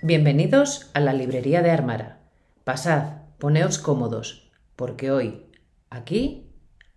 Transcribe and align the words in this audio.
Bienvenidos 0.00 0.92
a 0.94 1.00
la 1.00 1.12
librería 1.12 1.60
de 1.60 1.72
Armara. 1.72 2.20
Pasad, 2.62 3.22
poneos 3.38 3.80
cómodos, 3.80 4.48
porque 4.76 5.10
hoy, 5.10 5.46
aquí, 5.90 6.52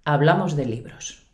hablamos 0.06 0.56
de 0.56 0.68
libros. 0.68 1.28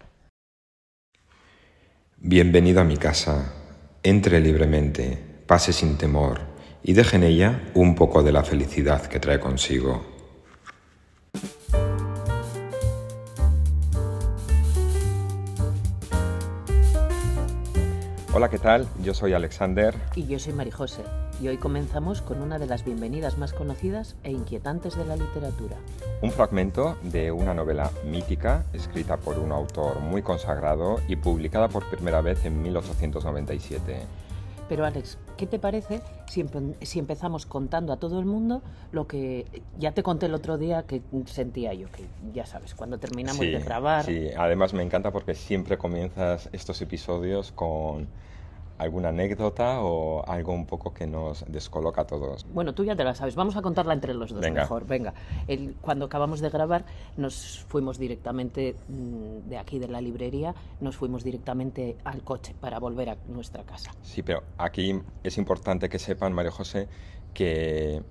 Bienvenido 2.15 2.79
a 2.79 2.85
mi 2.85 2.95
casa. 2.95 3.53
Entre 4.01 4.39
libremente, 4.39 5.21
pase 5.45 5.73
sin 5.73 5.97
temor 5.97 6.39
y 6.83 6.93
deje 6.93 7.17
en 7.17 7.23
ella 7.23 7.61
un 7.73 7.95
poco 7.95 8.23
de 8.23 8.31
la 8.31 8.45
felicidad 8.45 9.05
que 9.07 9.19
trae 9.19 9.41
consigo. 9.41 10.16
Hola, 18.37 18.49
¿qué 18.49 18.59
tal? 18.59 18.87
Yo 19.01 19.15
soy 19.15 19.33
Alexander. 19.33 19.95
Y 20.13 20.27
yo 20.27 20.37
soy 20.37 20.53
Marijose. 20.53 21.01
Y 21.41 21.47
hoy 21.47 21.57
comenzamos 21.57 22.21
con 22.21 22.39
una 22.39 22.59
de 22.59 22.67
las 22.67 22.85
bienvenidas 22.85 23.39
más 23.39 23.51
conocidas 23.51 24.15
e 24.23 24.31
inquietantes 24.31 24.95
de 24.95 25.05
la 25.05 25.15
literatura. 25.15 25.77
Un 26.21 26.29
fragmento 26.29 26.99
de 27.01 27.31
una 27.31 27.55
novela 27.55 27.89
mítica 28.05 28.63
escrita 28.73 29.17
por 29.17 29.39
un 29.39 29.51
autor 29.51 30.01
muy 30.01 30.21
consagrado 30.21 31.01
y 31.07 31.15
publicada 31.15 31.67
por 31.67 31.89
primera 31.89 32.21
vez 32.21 32.45
en 32.45 32.61
1897. 32.61 34.01
Pero 34.69 34.85
Alex, 34.85 35.17
¿qué 35.35 35.47
te 35.47 35.57
parece 35.57 36.01
si, 36.27 36.99
empezamos 36.99 37.47
contando 37.47 37.91
a 37.91 37.97
todo 37.97 38.19
el 38.19 38.25
mundo 38.25 38.61
lo 38.91 39.07
que 39.07 39.47
ya 39.79 39.93
te 39.93 40.03
conté 40.03 40.27
el 40.27 40.35
otro 40.35 40.59
día 40.59 40.83
que 40.83 41.01
sentía 41.25 41.73
yo, 41.73 41.87
que 41.91 42.03
ya 42.35 42.45
sabes, 42.45 42.75
cuando 42.75 42.99
terminamos 42.99 43.39
de 43.39 43.59
grabar... 43.61 44.05
Sí, 44.05 44.29
además 44.37 44.75
me 44.75 44.83
encanta 44.83 45.09
porque 45.09 45.33
siempre 45.33 45.79
comienzas 45.79 46.49
estos 46.51 46.79
episodios 46.83 47.51
con 47.51 48.07
alguna 48.77 49.09
anécdota 49.09 49.81
o 49.81 50.23
algo 50.27 50.53
un 50.53 50.65
poco 50.65 50.93
que 50.93 51.07
nos 51.07 51.45
descoloca 51.47 52.01
a 52.01 52.07
todos. 52.07 52.45
Bueno, 52.53 52.73
tú 52.73 52.83
ya 52.83 52.95
te 52.95 53.03
la 53.03 53.15
sabes, 53.15 53.35
vamos 53.35 53.55
a 53.55 53.61
contarla 53.61 53.93
entre 53.93 54.13
los 54.13 54.31
dos 54.31 54.49
mejor. 54.51 54.85
Venga, 54.85 55.13
cuando 55.81 56.05
acabamos 56.05 56.39
de 56.39 56.49
grabar 56.49 56.85
nos 57.15 57.65
fuimos 57.67 57.97
directamente 57.97 58.75
mm, 58.87 59.49
de 59.49 59.57
aquí 59.57 59.79
de 59.79 59.87
la 59.87 60.01
librería, 60.01 60.53
nos 60.79 60.95
fuimos 60.95 61.23
directamente 61.23 61.97
al 62.03 62.23
coche 62.23 62.55
para 62.59 62.79
volver 62.79 63.09
a 63.09 63.17
nuestra 63.27 63.63
casa. 63.63 63.91
Sí, 64.01 64.23
pero 64.23 64.43
aquí 64.57 65.01
es 65.23 65.37
importante 65.37 65.89
que 65.89 65.99
sepan, 65.99 66.33
Mario 66.33 66.51
José, 66.51 66.87
que 67.33 68.03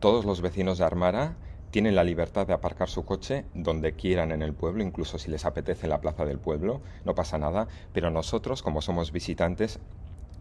todos 0.00 0.24
los 0.24 0.40
vecinos 0.40 0.78
de 0.78 0.84
Armara 0.84 1.36
tienen 1.76 1.94
la 1.94 2.04
libertad 2.04 2.46
de 2.46 2.54
aparcar 2.54 2.88
su 2.88 3.04
coche 3.04 3.44
donde 3.52 3.92
quieran 3.92 4.32
en 4.32 4.40
el 4.40 4.54
pueblo, 4.54 4.82
incluso 4.82 5.18
si 5.18 5.30
les 5.30 5.44
apetece 5.44 5.86
la 5.86 6.00
plaza 6.00 6.24
del 6.24 6.38
pueblo, 6.38 6.80
no 7.04 7.14
pasa 7.14 7.36
nada, 7.36 7.68
pero 7.92 8.10
nosotros, 8.10 8.62
como 8.62 8.80
somos 8.80 9.12
visitantes, 9.12 9.78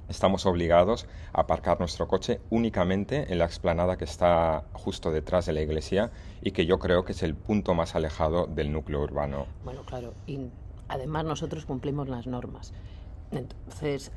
estamos 0.07 0.45
obligados 0.45 1.07
a 1.33 1.41
aparcar 1.41 1.77
nuestro 1.77 2.07
coche 2.07 2.39
únicamente 2.51 3.33
en 3.33 3.39
la 3.39 3.43
explanada 3.43 3.97
que 3.97 4.05
está 4.05 4.63
justo 4.71 5.11
detrás 5.11 5.45
de 5.45 5.51
la 5.51 5.61
iglesia 5.61 6.09
y 6.41 6.51
que 6.51 6.65
yo 6.65 6.79
creo 6.79 7.03
que 7.03 7.11
es 7.11 7.21
el 7.21 7.35
punto 7.35 7.73
más 7.73 7.95
alejado 7.95 8.47
del 8.47 8.71
núcleo 8.71 9.01
urbano. 9.01 9.47
Bueno, 9.65 9.81
claro, 9.83 10.13
y 10.25 10.39
además 10.87 11.25
nosotros 11.25 11.65
cumplimos 11.65 12.07
las 12.07 12.27
normas. 12.27 12.71
Entonces 13.31 14.13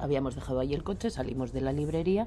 habíamos 0.00 0.34
dejado 0.34 0.58
ahí 0.58 0.74
el 0.74 0.82
coche, 0.82 1.10
salimos 1.10 1.52
de 1.52 1.60
la 1.60 1.72
librería 1.72 2.26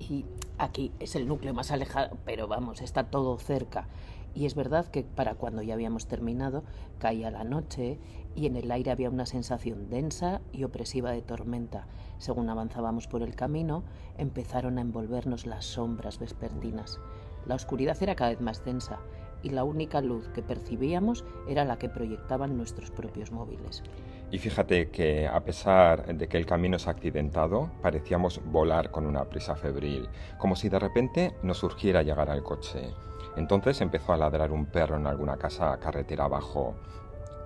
y 0.00 0.24
aquí 0.58 0.92
es 1.00 1.16
el 1.16 1.28
núcleo 1.28 1.54
más 1.54 1.70
alejado, 1.70 2.16
pero 2.24 2.48
vamos, 2.48 2.80
está 2.80 3.04
todo 3.04 3.38
cerca. 3.38 3.88
Y 4.34 4.46
es 4.46 4.54
verdad 4.54 4.86
que 4.86 5.02
para 5.02 5.34
cuando 5.34 5.62
ya 5.62 5.74
habíamos 5.74 6.06
terminado, 6.06 6.62
caía 6.98 7.30
la 7.30 7.44
noche 7.44 7.98
y 8.36 8.46
en 8.46 8.56
el 8.56 8.70
aire 8.70 8.90
había 8.90 9.10
una 9.10 9.26
sensación 9.26 9.88
densa 9.90 10.40
y 10.52 10.64
opresiva 10.64 11.10
de 11.10 11.22
tormenta. 11.22 11.86
Según 12.18 12.48
avanzábamos 12.48 13.08
por 13.08 13.22
el 13.22 13.34
camino, 13.34 13.82
empezaron 14.16 14.78
a 14.78 14.82
envolvernos 14.82 15.46
las 15.46 15.64
sombras 15.64 16.18
vespertinas. 16.18 17.00
La 17.46 17.54
oscuridad 17.54 18.00
era 18.02 18.14
cada 18.14 18.30
vez 18.30 18.40
más 18.40 18.64
densa 18.64 19.00
y 19.42 19.50
la 19.50 19.64
única 19.64 20.00
luz 20.00 20.28
que 20.28 20.42
percibíamos 20.42 21.24
era 21.48 21.64
la 21.64 21.78
que 21.78 21.88
proyectaban 21.88 22.56
nuestros 22.56 22.90
propios 22.90 23.32
móviles. 23.32 23.82
Y 24.30 24.38
fíjate 24.38 24.90
que 24.90 25.26
a 25.26 25.40
pesar 25.40 26.14
de 26.14 26.28
que 26.28 26.36
el 26.36 26.44
camino 26.44 26.76
es 26.76 26.86
accidentado, 26.86 27.70
parecíamos 27.80 28.42
volar 28.44 28.90
con 28.90 29.06
una 29.06 29.24
prisa 29.24 29.56
febril, 29.56 30.08
como 30.36 30.54
si 30.54 30.68
de 30.68 30.78
repente 30.78 31.34
nos 31.42 31.58
surgiera 31.58 32.02
llegar 32.02 32.28
al 32.28 32.42
coche. 32.42 32.92
Entonces 33.36 33.80
empezó 33.80 34.12
a 34.12 34.18
ladrar 34.18 34.52
un 34.52 34.66
perro 34.66 34.96
en 34.96 35.06
alguna 35.06 35.38
casa 35.38 35.78
carretera 35.80 36.24
abajo. 36.24 36.74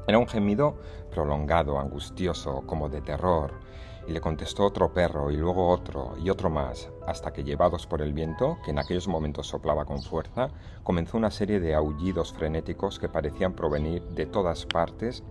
Era 0.09 0.19
un 0.19 0.27
gemido 0.27 0.79
prolongado, 1.13 1.79
angustioso, 1.79 2.65
como 2.67 2.89
de 2.89 3.01
terror, 3.01 3.53
y 4.09 4.13
le 4.13 4.21
contestó 4.21 4.65
otro 4.65 4.93
perro 4.93 5.31
y 5.31 5.37
luego 5.37 5.69
otro 5.69 6.15
y 6.19 6.31
otro 6.31 6.51
más, 6.51 6.91
hasta 7.07 7.33
que 7.33 7.45
llevados 7.45 7.87
por 7.87 8.03
el 8.03 8.13
viento, 8.13 8.59
que 8.65 8.73
en 8.73 8.81
aquellos 8.81 9.07
momentos 9.07 9.47
soplaba 9.47 9.85
con 9.85 10.03
fuerza, 10.03 10.49
comenzó 10.83 11.17
una 11.17 11.31
serie 11.31 11.61
de 11.61 11.77
aullidos 11.77 12.33
frenéticos 12.33 12.99
que 12.99 13.09
parecían 13.09 13.53
provenir 13.53 14.03
de 14.03 14.27
todas 14.27 14.67
partes 14.67 15.23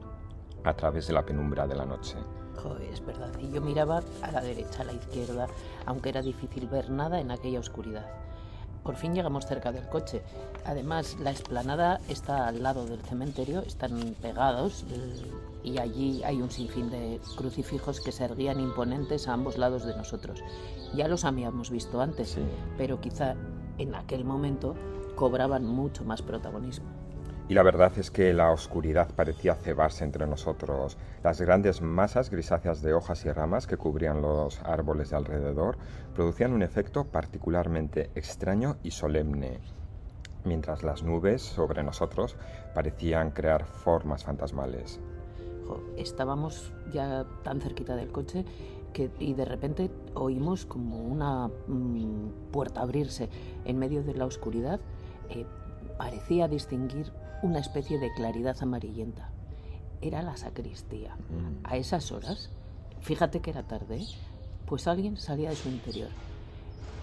a 0.63 0.73
través 0.73 1.07
de 1.07 1.13
la 1.13 1.25
penumbra 1.25 1.67
de 1.67 1.75
la 1.75 1.85
noche. 1.85 2.17
es 2.91 3.05
verdad. 3.05 3.31
Y 3.39 3.51
yo 3.51 3.61
miraba 3.61 4.01
a 4.21 4.31
la 4.31 4.41
derecha, 4.41 4.81
a 4.81 4.85
la 4.85 4.93
izquierda, 4.93 5.47
aunque 5.85 6.09
era 6.09 6.21
difícil 6.21 6.67
ver 6.67 6.89
nada 6.89 7.19
en 7.19 7.31
aquella 7.31 7.59
oscuridad. 7.59 8.05
Por 8.83 8.95
fin 8.95 9.13
llegamos 9.13 9.45
cerca 9.45 9.71
del 9.71 9.87
coche. 9.89 10.23
Además, 10.65 11.17
la 11.19 11.29
explanada 11.29 11.99
está 12.07 12.47
al 12.47 12.63
lado 12.63 12.85
del 12.85 13.01
cementerio, 13.01 13.61
están 13.61 14.15
pegados 14.21 14.85
eh, 14.89 15.31
y 15.63 15.77
allí 15.77 16.23
hay 16.23 16.41
un 16.41 16.49
sinfín 16.49 16.89
de 16.89 17.19
crucifijos 17.37 18.01
que 18.01 18.11
se 18.11 18.25
erguían 18.25 18.59
imponentes 18.59 19.27
a 19.27 19.33
ambos 19.33 19.59
lados 19.59 19.85
de 19.85 19.95
nosotros. 19.95 20.43
Ya 20.95 21.07
los 21.07 21.25
habíamos 21.25 21.69
visto 21.69 22.01
antes, 22.01 22.37
pero 22.77 22.99
quizá 22.99 23.35
en 23.77 23.93
aquel 23.93 24.25
momento 24.25 24.75
cobraban 25.15 25.63
mucho 25.63 26.03
más 26.03 26.23
protagonismo. 26.23 26.89
Y 27.51 27.53
la 27.53 27.63
verdad 27.63 27.91
es 27.97 28.11
que 28.11 28.31
la 28.31 28.49
oscuridad 28.49 29.09
parecía 29.13 29.55
cebarse 29.55 30.05
entre 30.05 30.25
nosotros. 30.25 30.95
Las 31.21 31.41
grandes 31.41 31.81
masas 31.81 32.29
grisáceas 32.29 32.81
de 32.81 32.93
hojas 32.93 33.25
y 33.25 33.31
ramas 33.33 33.67
que 33.67 33.75
cubrían 33.75 34.21
los 34.21 34.61
árboles 34.61 35.09
de 35.09 35.17
alrededor 35.17 35.77
producían 36.15 36.53
un 36.53 36.63
efecto 36.63 37.03
particularmente 37.03 38.09
extraño 38.15 38.77
y 38.83 38.91
solemne, 38.91 39.59
mientras 40.45 40.81
las 40.83 41.03
nubes 41.03 41.41
sobre 41.41 41.83
nosotros 41.83 42.37
parecían 42.73 43.31
crear 43.31 43.65
formas 43.65 44.23
fantasmales. 44.23 45.01
estábamos 45.97 46.71
ya 46.93 47.25
tan 47.43 47.59
cerquita 47.59 47.97
del 47.97 48.13
coche 48.13 48.45
que, 48.93 49.11
y 49.19 49.33
de 49.33 49.43
repente 49.43 49.91
oímos 50.13 50.65
como 50.65 51.01
una 51.03 51.49
mm, 51.67 52.51
puerta 52.53 52.79
abrirse 52.79 53.27
en 53.65 53.77
medio 53.77 54.03
de 54.03 54.13
la 54.13 54.23
oscuridad. 54.23 54.79
Eh, 55.29 55.45
parecía 55.97 56.47
distinguir 56.47 57.11
una 57.41 57.59
especie 57.59 57.99
de 57.99 58.13
claridad 58.13 58.57
amarillenta. 58.61 59.29
Era 60.01 60.21
la 60.21 60.37
sacristía. 60.37 61.15
Mm. 61.15 61.65
A 61.65 61.77
esas 61.77 62.11
horas, 62.11 62.49
fíjate 63.01 63.39
que 63.39 63.51
era 63.51 63.63
tarde, 63.63 64.05
pues 64.65 64.87
alguien 64.87 65.17
salía 65.17 65.49
de 65.49 65.55
su 65.55 65.69
interior. 65.69 66.09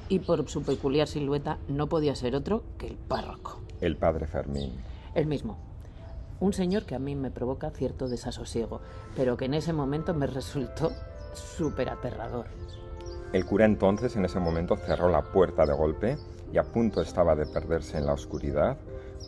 Y 0.08 0.20
por 0.20 0.48
su 0.48 0.62
peculiar 0.62 1.06
silueta 1.06 1.58
no 1.68 1.88
podía 1.88 2.14
ser 2.14 2.34
otro 2.34 2.62
que 2.78 2.86
el 2.86 2.96
párroco. 2.96 3.60
El 3.80 3.96
padre 3.96 4.26
Fermín. 4.26 4.72
El 5.14 5.26
mismo. 5.26 5.58
Un 6.40 6.52
señor 6.52 6.84
que 6.84 6.94
a 6.94 6.98
mí 6.98 7.14
me 7.14 7.30
provoca 7.30 7.70
cierto 7.70 8.08
desasosiego, 8.08 8.80
pero 9.16 9.36
que 9.36 9.46
en 9.46 9.54
ese 9.54 9.72
momento 9.72 10.14
me 10.14 10.26
resultó 10.26 10.92
súper 11.34 11.90
aterrador. 11.90 12.46
El 13.32 13.44
cura 13.44 13.66
entonces 13.66 14.16
en 14.16 14.24
ese 14.24 14.40
momento 14.40 14.76
cerró 14.76 15.10
la 15.10 15.22
puerta 15.22 15.66
de 15.66 15.74
golpe 15.74 16.16
y 16.52 16.58
a 16.58 16.64
punto 16.64 17.02
estaba 17.02 17.34
de 17.34 17.44
perderse 17.44 17.98
en 17.98 18.06
la 18.06 18.14
oscuridad 18.14 18.78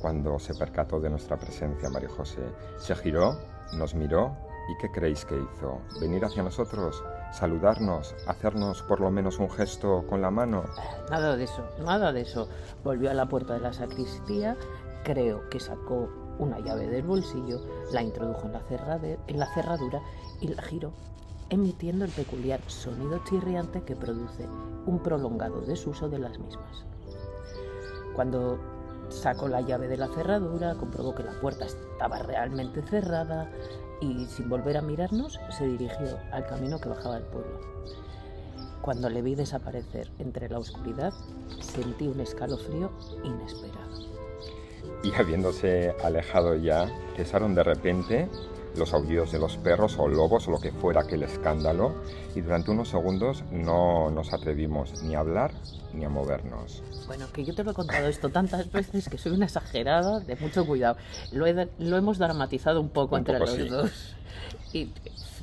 cuando 0.00 0.38
se 0.38 0.54
percató 0.54 1.00
de 1.00 1.10
nuestra 1.10 1.36
presencia, 1.36 1.90
María 1.90 2.08
José. 2.08 2.42
Se 2.78 2.94
giró, 2.94 3.36
nos 3.74 3.94
miró 3.94 4.34
y 4.70 4.76
¿qué 4.78 4.90
creéis 4.90 5.24
que 5.24 5.36
hizo? 5.36 5.80
¿Venir 6.00 6.24
hacia 6.24 6.42
nosotros? 6.42 7.02
¿Saludarnos? 7.32 8.14
¿Hacernos 8.26 8.82
por 8.82 9.00
lo 9.00 9.10
menos 9.10 9.38
un 9.38 9.50
gesto 9.50 10.04
con 10.08 10.22
la 10.22 10.30
mano? 10.30 10.64
Nada 11.10 11.36
de 11.36 11.44
eso, 11.44 11.64
nada 11.84 12.12
de 12.12 12.22
eso. 12.22 12.48
Volvió 12.82 13.10
a 13.10 13.14
la 13.14 13.26
puerta 13.26 13.54
de 13.54 13.60
la 13.60 13.72
sacristía, 13.72 14.56
creo 15.04 15.48
que 15.50 15.60
sacó 15.60 16.08
una 16.38 16.58
llave 16.60 16.88
del 16.88 17.02
bolsillo, 17.02 17.60
la 17.92 18.02
introdujo 18.02 18.46
en 18.46 18.52
la, 18.52 18.62
en 19.26 19.38
la 19.38 19.54
cerradura 19.54 20.00
y 20.40 20.48
la 20.48 20.62
giró, 20.62 20.92
emitiendo 21.50 22.04
el 22.04 22.10
peculiar 22.10 22.60
sonido 22.66 23.22
chirriante 23.24 23.82
que 23.82 23.96
produce 23.96 24.46
un 24.86 25.00
prolongado 25.02 25.60
desuso 25.60 26.08
de 26.08 26.18
las 26.18 26.38
mismas. 26.38 26.84
Cuando 28.14 28.58
Sacó 29.10 29.48
la 29.48 29.60
llave 29.60 29.88
de 29.88 29.96
la 29.96 30.08
cerradura, 30.08 30.74
comprobó 30.76 31.14
que 31.14 31.24
la 31.24 31.32
puerta 31.32 31.66
estaba 31.66 32.20
realmente 32.20 32.80
cerrada 32.82 33.50
y 34.00 34.24
sin 34.26 34.48
volver 34.48 34.76
a 34.76 34.82
mirarnos 34.82 35.38
se 35.50 35.66
dirigió 35.66 36.18
al 36.32 36.46
camino 36.46 36.80
que 36.80 36.88
bajaba 36.88 37.16
del 37.16 37.24
pueblo. 37.24 37.60
Cuando 38.80 39.10
le 39.10 39.20
vi 39.20 39.34
desaparecer 39.34 40.10
entre 40.18 40.48
la 40.48 40.58
oscuridad, 40.58 41.12
sentí 41.60 42.08
un 42.08 42.20
escalofrío 42.20 42.90
inesperado. 43.22 43.90
Y 45.02 45.12
habiéndose 45.14 45.94
alejado 46.02 46.54
ya, 46.56 46.88
cesaron 47.16 47.54
de 47.54 47.62
repente 47.62 48.28
los 48.76 48.92
aullidos 48.92 49.32
de 49.32 49.38
los 49.38 49.56
perros 49.56 49.96
o 49.98 50.08
lobos 50.08 50.48
o 50.48 50.50
lo 50.50 50.60
que 50.60 50.72
fuera 50.72 51.02
aquel 51.02 51.22
escándalo 51.22 51.94
y 52.34 52.40
durante 52.40 52.70
unos 52.70 52.88
segundos 52.88 53.44
no 53.50 54.10
nos 54.10 54.32
atrevimos 54.32 55.02
ni 55.02 55.14
a 55.14 55.20
hablar 55.20 55.52
ni 55.92 56.04
a 56.04 56.08
movernos. 56.08 56.82
Bueno, 57.06 57.26
que 57.32 57.44
yo 57.44 57.54
te 57.54 57.64
lo 57.64 57.72
he 57.72 57.74
contado 57.74 58.06
esto 58.06 58.28
tantas 58.28 58.70
veces 58.70 59.08
que 59.08 59.18
soy 59.18 59.32
una 59.32 59.46
exagerada 59.46 60.20
de 60.20 60.36
mucho 60.36 60.64
cuidado. 60.64 60.96
Lo, 61.32 61.46
lo 61.78 61.96
hemos 61.96 62.18
dramatizado 62.18 62.80
un 62.80 62.90
poco 62.90 63.18
entre 63.18 63.38
los 63.38 63.68
dos. 63.68 64.16
Y 64.72 64.88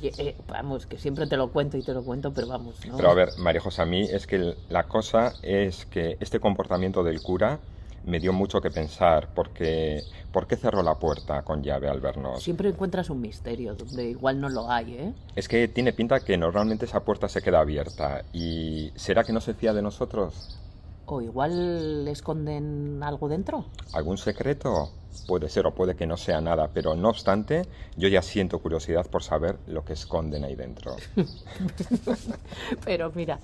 eh, 0.02 0.36
vamos, 0.48 0.86
que 0.86 0.96
siempre 0.98 1.26
te 1.26 1.36
lo 1.36 1.50
cuento 1.50 1.76
y 1.76 1.82
te 1.82 1.92
lo 1.92 2.02
cuento, 2.02 2.32
pero 2.32 2.46
vamos. 2.46 2.76
Pero 2.96 3.10
a 3.10 3.14
ver, 3.14 3.30
María 3.38 3.60
José, 3.60 3.82
a 3.82 3.84
mí 3.84 4.02
es 4.02 4.26
que 4.26 4.54
la 4.68 4.84
cosa 4.84 5.34
es 5.42 5.86
que 5.86 6.16
este 6.20 6.40
comportamiento 6.40 7.02
del 7.02 7.20
cura 7.20 7.58
me 8.04 8.18
dio 8.20 8.32
mucho 8.32 8.60
que 8.60 8.70
pensar 8.70 9.28
porque 9.34 10.02
¿por 10.32 10.46
qué 10.46 10.56
cerró 10.56 10.82
la 10.82 10.94
puerta 10.94 11.42
con 11.42 11.62
llave 11.62 11.88
al 11.88 12.00
vernos? 12.00 12.42
Siempre 12.42 12.68
encuentras 12.68 13.10
un 13.10 13.20
misterio 13.20 13.74
donde 13.74 14.10
igual 14.10 14.40
no 14.40 14.48
lo 14.48 14.70
hay, 14.70 14.94
¿eh? 14.94 15.14
Es 15.36 15.48
que 15.48 15.68
tiene 15.68 15.92
pinta 15.92 16.20
que 16.20 16.36
normalmente 16.36 16.84
esa 16.86 17.00
puerta 17.00 17.28
se 17.28 17.42
queda 17.42 17.60
abierta 17.60 18.24
y 18.32 18.90
¿será 18.96 19.24
que 19.24 19.32
no 19.32 19.40
se 19.40 19.54
fía 19.54 19.72
de 19.72 19.82
nosotros? 19.82 20.58
O 21.06 21.22
igual 21.22 22.06
esconden 22.08 23.02
algo 23.02 23.28
dentro. 23.28 23.64
¿Algún 23.94 24.18
secreto? 24.18 24.90
Puede 25.26 25.48
ser 25.48 25.66
o 25.66 25.74
puede 25.74 25.94
que 25.94 26.06
no 26.06 26.16
sea 26.16 26.40
nada, 26.40 26.70
pero 26.72 26.94
no 26.94 27.10
obstante, 27.10 27.62
yo 27.96 28.08
ya 28.08 28.22
siento 28.22 28.60
curiosidad 28.60 29.06
por 29.06 29.22
saber 29.22 29.58
lo 29.66 29.84
que 29.84 29.92
esconden 29.92 30.44
ahí 30.44 30.54
dentro. 30.54 30.96
pero 32.84 33.12
mira... 33.14 33.38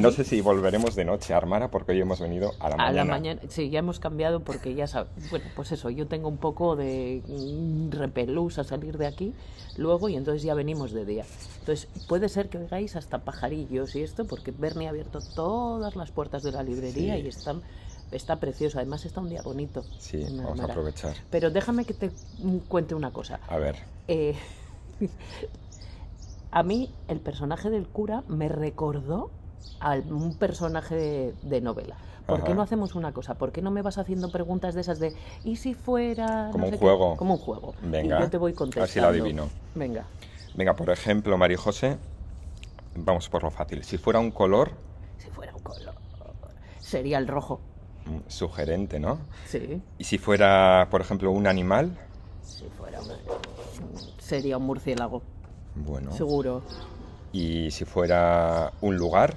No 0.00 0.10
sé 0.10 0.24
si 0.24 0.40
volveremos 0.40 0.94
de 0.94 1.04
noche 1.04 1.34
a 1.34 1.38
Armara 1.38 1.70
porque 1.70 1.92
hoy 1.92 2.00
hemos 2.00 2.20
venido 2.20 2.52
a 2.60 2.70
la 2.70 2.76
mañana. 2.76 3.02
A 3.02 3.04
la 3.04 3.04
mañana, 3.04 3.40
sí, 3.48 3.70
ya 3.70 3.80
hemos 3.80 3.98
cambiado 3.98 4.40
porque 4.40 4.74
ya 4.74 4.86
sabes... 4.86 5.08
Bueno, 5.30 5.46
pues 5.56 5.72
eso, 5.72 5.90
yo 5.90 6.06
tengo 6.06 6.28
un 6.28 6.38
poco 6.38 6.76
de 6.76 7.22
repelús 7.90 8.58
a 8.58 8.64
salir 8.64 8.98
de 8.98 9.06
aquí 9.06 9.34
luego 9.76 10.08
y 10.08 10.16
entonces 10.16 10.42
ya 10.42 10.54
venimos 10.54 10.92
de 10.92 11.04
día. 11.04 11.24
Entonces 11.60 11.88
puede 12.08 12.28
ser 12.28 12.48
que 12.48 12.58
oigáis 12.58 12.96
hasta 12.96 13.18
pajarillos 13.18 13.96
y 13.96 14.02
esto 14.02 14.24
porque 14.24 14.52
Bernie 14.52 14.86
ha 14.86 14.90
abierto 14.90 15.18
todas 15.34 15.96
las 15.96 16.10
puertas 16.10 16.42
de 16.42 16.52
la 16.52 16.62
librería 16.62 17.18
y 17.18 17.26
están 17.26 17.62
está 18.12 18.36
precioso. 18.36 18.78
Además 18.78 19.04
está 19.04 19.20
un 19.20 19.28
día 19.28 19.42
bonito. 19.42 19.84
Sí, 19.98 20.24
vamos 20.30 20.60
a 20.60 20.64
aprovechar. 20.64 21.14
Pero 21.30 21.50
déjame 21.50 21.84
que 21.84 21.94
te 21.94 22.10
cuente 22.68 22.94
una 22.94 23.12
cosa. 23.12 23.40
A 23.48 23.58
ver. 23.58 23.76
Eh, 24.08 24.34
a 26.50 26.62
mí 26.62 26.90
el 27.08 27.20
personaje 27.20 27.70
del 27.70 27.86
cura 27.86 28.22
me 28.28 28.48
recordó 28.48 29.30
a 29.80 29.94
un 29.96 30.36
personaje 30.36 31.34
de, 31.42 31.60
novela. 31.60 31.96
¿Por 32.26 32.42
qué 32.42 32.54
no 32.54 32.62
hacemos 32.62 32.94
una 32.94 33.12
cosa? 33.12 33.34
¿Por 33.34 33.52
qué 33.52 33.60
no 33.60 33.70
me 33.70 33.82
vas 33.82 33.98
haciendo 33.98 34.30
preguntas 34.30 34.74
de 34.74 34.80
esas 34.80 34.98
de 34.98 35.14
¿y 35.44 35.56
si 35.56 35.74
fuera? 35.74 36.48
Como 36.52 36.68
un 36.68 36.78
juego. 36.78 37.16
Como 37.16 37.34
un 37.34 37.40
juego. 37.40 37.74
Venga. 37.82 38.18
Y 38.18 38.20
yo 38.20 38.30
te 38.30 38.38
voy 38.38 38.54
contestando. 38.54 38.84
Así 38.84 39.00
lo 39.00 39.08
adivino. 39.08 39.48
Venga. 39.74 40.06
Venga, 40.54 40.74
por 40.74 40.88
ejemplo, 40.90 41.36
María 41.36 41.58
José, 41.58 41.98
vamos 42.94 43.28
por 43.28 43.42
lo 43.42 43.50
fácil. 43.50 43.84
Si 43.84 43.98
fuera 43.98 44.20
un 44.20 44.30
color. 44.30 44.70
Si 45.18 45.28
fuera 45.28 45.54
un 45.54 45.62
color. 45.62 45.94
Sería 46.80 47.18
el 47.18 47.26
rojo. 47.26 47.60
Sugerente, 48.28 49.00
¿no? 49.00 49.18
Sí. 49.46 49.80
¿Y 49.98 50.04
si 50.04 50.18
fuera, 50.18 50.88
por 50.90 51.00
ejemplo, 51.00 51.30
un 51.30 51.46
animal? 51.46 51.96
Si 52.42 52.64
fuera 52.78 53.00
un... 53.00 53.08
Sería 54.18 54.58
un 54.58 54.64
murciélago. 54.64 55.22
Bueno. 55.74 56.12
Seguro. 56.12 56.62
¿Y 57.32 57.70
si 57.70 57.84
fuera 57.84 58.72
un 58.80 58.96
lugar? 58.96 59.36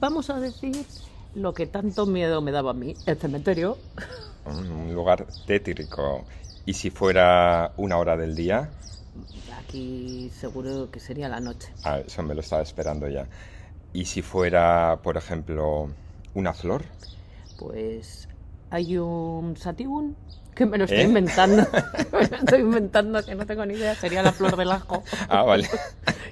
Vamos 0.00 0.30
a 0.30 0.38
decir 0.38 0.86
lo 1.34 1.52
que 1.52 1.66
tanto 1.66 2.06
miedo 2.06 2.40
me 2.40 2.52
daba 2.52 2.70
a 2.70 2.74
mí, 2.74 2.94
el 3.06 3.18
cementerio. 3.18 3.76
Un 4.46 4.94
lugar 4.94 5.26
tétrico. 5.46 6.24
¿Y 6.64 6.74
si 6.74 6.90
fuera 6.90 7.72
una 7.76 7.98
hora 7.98 8.16
del 8.16 8.34
día? 8.34 8.70
Aquí 9.58 10.30
seguro 10.34 10.90
que 10.90 11.00
sería 11.00 11.28
la 11.28 11.40
noche. 11.40 11.72
Ah, 11.84 11.98
eso 11.98 12.22
me 12.22 12.34
lo 12.34 12.40
estaba 12.40 12.62
esperando 12.62 13.08
ya. 13.08 13.26
¿Y 13.92 14.04
si 14.04 14.22
fuera, 14.22 15.00
por 15.02 15.16
ejemplo, 15.16 15.90
una 16.34 16.54
flor? 16.54 16.84
Pues 17.58 18.28
hay 18.70 18.98
un 18.98 19.56
sativum 19.56 20.14
que 20.54 20.66
me 20.66 20.78
lo 20.78 20.84
estoy 20.84 21.00
¿Eh? 21.00 21.04
inventando. 21.04 21.66
me 22.12 22.26
lo 22.28 22.36
estoy 22.36 22.60
inventando, 22.60 23.24
que 23.24 23.34
no 23.34 23.46
tengo 23.46 23.64
ni 23.66 23.74
idea. 23.74 23.94
Sería 23.94 24.22
la 24.22 24.32
flor 24.32 24.56
del 24.56 24.70
ajo. 24.72 25.02
Ah, 25.28 25.42
vale. 25.42 25.68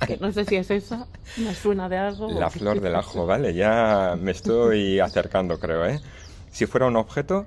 que 0.06 0.16
no 0.18 0.32
sé 0.32 0.44
si 0.44 0.56
es 0.56 0.70
esa. 0.70 1.06
Me 1.36 1.54
suena 1.54 1.88
de 1.88 1.98
algo. 1.98 2.30
La 2.30 2.50
flor 2.50 2.80
del 2.80 2.96
ajo, 2.96 3.26
vale. 3.26 3.54
Ya 3.54 4.16
me 4.20 4.32
estoy 4.32 5.00
acercando, 5.00 5.58
creo, 5.58 5.86
¿eh? 5.86 6.00
Si 6.50 6.66
fuera 6.66 6.86
un 6.86 6.96
objeto. 6.96 7.46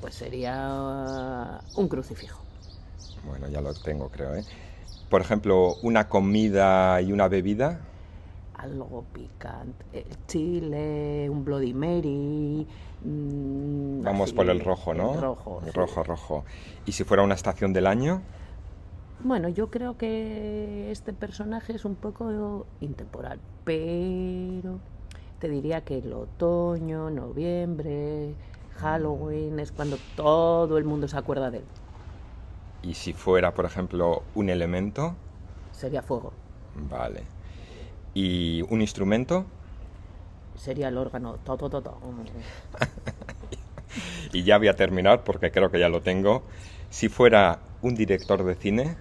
Pues 0.00 0.14
sería 0.14 1.60
un 1.74 1.88
crucifijo. 1.88 2.40
Bueno, 3.24 3.48
ya 3.48 3.60
lo 3.60 3.74
tengo, 3.74 4.08
creo, 4.08 4.34
¿eh? 4.34 4.44
Por 5.10 5.20
ejemplo, 5.20 5.74
una 5.82 6.08
comida 6.08 7.00
y 7.02 7.12
una 7.12 7.28
bebida 7.28 7.80
algo 8.60 9.04
picante. 9.12 9.84
Eh, 9.92 10.04
chile, 10.26 11.28
un 11.30 11.44
Bloody 11.44 11.72
Mary. 11.74 12.66
Mm, 13.04 14.02
Vamos 14.02 14.32
por 14.32 14.48
el 14.50 14.60
rojo, 14.60 14.94
¿no? 14.94 15.20
rojo. 15.20 15.62
rojo, 15.74 16.02
rojo. 16.02 16.44
¿Y 16.86 16.92
si 16.92 17.04
fuera 17.04 17.22
una 17.22 17.34
estación 17.34 17.72
del 17.72 17.86
año? 17.86 18.22
Bueno, 19.22 19.48
yo 19.48 19.70
creo 19.70 19.96
que 19.98 20.90
este 20.90 21.12
personaje 21.12 21.74
es 21.74 21.84
un 21.84 21.94
poco 21.94 22.66
intemporal, 22.80 23.38
pero 23.64 24.78
te 25.38 25.48
diría 25.48 25.82
que 25.82 25.98
el 25.98 26.12
otoño, 26.12 27.10
noviembre, 27.10 28.34
Halloween 28.76 29.60
es 29.60 29.72
cuando 29.72 29.98
todo 30.16 30.78
el 30.78 30.84
mundo 30.84 31.06
se 31.06 31.18
acuerda 31.18 31.50
de 31.50 31.58
él. 31.58 31.64
¿Y 32.82 32.94
si 32.94 33.12
fuera, 33.12 33.52
por 33.52 33.66
ejemplo, 33.66 34.22
un 34.34 34.48
elemento? 34.48 35.14
Sería 35.72 36.00
fuego. 36.02 36.32
Vale. 36.88 37.24
¿Y 38.14 38.62
un 38.68 38.80
instrumento? 38.80 39.46
Sería 40.56 40.88
el 40.88 40.98
órgano. 40.98 41.38
y 44.32 44.42
ya 44.42 44.58
voy 44.58 44.68
a 44.68 44.76
terminar 44.76 45.24
porque 45.24 45.50
creo 45.50 45.70
que 45.70 45.78
ya 45.78 45.88
lo 45.88 46.02
tengo. 46.02 46.42
Si 46.90 47.08
fuera 47.08 47.60
un 47.82 47.94
director 47.94 48.44
de 48.44 48.54
cine. 48.54 48.96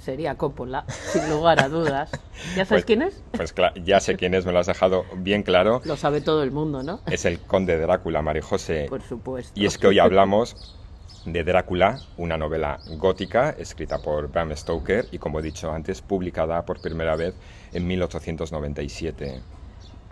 Sería 0.00 0.36
Coppola, 0.36 0.84
sin 0.88 1.28
lugar 1.28 1.60
a 1.60 1.68
dudas. 1.68 2.10
¿Ya 2.56 2.64
sabes 2.64 2.68
pues, 2.68 2.84
quién 2.84 3.02
es? 3.02 3.22
Pues 3.32 3.54
ya 3.84 4.00
sé 4.00 4.16
quién 4.16 4.34
es, 4.34 4.46
me 4.46 4.52
lo 4.52 4.60
has 4.60 4.66
dejado 4.66 5.04
bien 5.16 5.42
claro. 5.42 5.82
Lo 5.84 5.96
sabe 5.96 6.20
todo 6.20 6.42
el 6.42 6.52
mundo, 6.52 6.82
¿no? 6.82 7.00
Es 7.06 7.26
el 7.26 7.40
conde 7.40 7.78
Drácula, 7.78 8.22
María 8.22 8.42
José. 8.42 8.86
Por 8.88 9.02
supuesto. 9.02 9.52
Y 9.60 9.66
es 9.66 9.76
que 9.76 9.88
hoy 9.88 9.98
hablamos 9.98 10.78
de 11.26 11.44
Drácula, 11.44 12.00
una 12.16 12.38
novela 12.38 12.78
gótica 12.96 13.50
escrita 13.50 13.98
por 13.98 14.28
Bram 14.28 14.56
Stoker 14.56 15.06
y, 15.12 15.18
como 15.18 15.40
he 15.40 15.42
dicho 15.42 15.70
antes, 15.70 16.00
publicada 16.00 16.64
por 16.64 16.80
primera 16.80 17.14
vez 17.14 17.34
en 17.72 17.86
1897. 17.86 19.40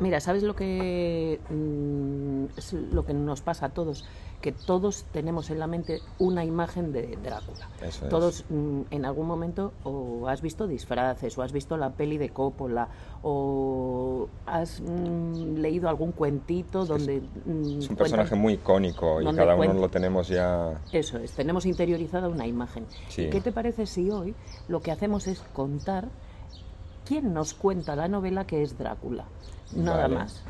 Mira, 0.00 0.20
¿sabes 0.20 0.44
lo 0.44 0.54
que, 0.54 1.40
mm, 1.50 2.56
es 2.56 2.72
lo 2.72 3.04
que 3.04 3.12
nos 3.14 3.40
pasa 3.40 3.66
a 3.66 3.68
todos? 3.70 4.04
Que 4.40 4.52
todos 4.52 5.04
tenemos 5.10 5.50
en 5.50 5.58
la 5.58 5.66
mente 5.66 5.98
una 6.20 6.44
imagen 6.44 6.92
de 6.92 7.18
Drácula. 7.20 7.68
todos 8.08 8.44
mm, 8.48 8.82
en 8.92 9.04
algún 9.04 9.26
momento 9.26 9.72
o 9.82 10.28
has 10.28 10.40
visto 10.40 10.68
disfraces, 10.68 11.36
o 11.36 11.42
has 11.42 11.50
visto 11.50 11.76
la 11.76 11.90
peli 11.90 12.16
de 12.16 12.28
Coppola, 12.28 12.88
o 13.22 14.28
has 14.46 14.80
mm, 14.80 15.56
leído 15.56 15.88
algún 15.88 16.12
cuentito 16.12 16.86
donde... 16.86 17.16
Es, 17.16 17.90
un 17.90 17.96
personaje 17.96 18.36
muy 18.36 18.52
icónico 18.52 19.20
y 19.20 19.34
cada 19.34 19.56
uno 19.56 19.72
lo 19.74 19.88
tenemos 19.88 20.28
ya... 20.28 20.80
Eso 20.92 21.18
es, 21.18 21.32
tenemos 21.32 21.66
interiorizada 21.66 22.28
una 22.28 22.46
imagen. 22.46 22.86
¿Qué 23.16 23.40
te 23.40 23.50
parece 23.50 23.84
si 23.84 24.10
hoy 24.10 24.36
lo 24.68 24.80
que 24.80 24.92
hacemos 24.92 25.26
es 25.26 25.40
contar 25.52 26.08
quién 27.08 27.32
nos 27.32 27.54
cuenta 27.54 27.96
la 27.96 28.06
novela 28.06 28.46
que 28.46 28.62
es 28.62 28.76
Drácula? 28.76 29.24
Nada 29.74 30.08
más. 30.08 30.42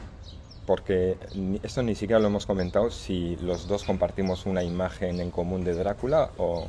Porque 0.67 1.17
esto 1.63 1.83
ni 1.85 1.95
siquiera 1.95 2.19
lo 2.21 2.27
hemos 2.27 2.47
comentado 2.47 2.91
si 2.91 3.37
los 3.37 3.69
dos 3.69 3.85
compartimos 3.85 4.45
una 4.45 4.65
imagen 4.65 5.21
en 5.21 5.31
común 5.31 5.65
de 5.65 5.75
Drácula 5.75 6.31
o... 6.37 6.67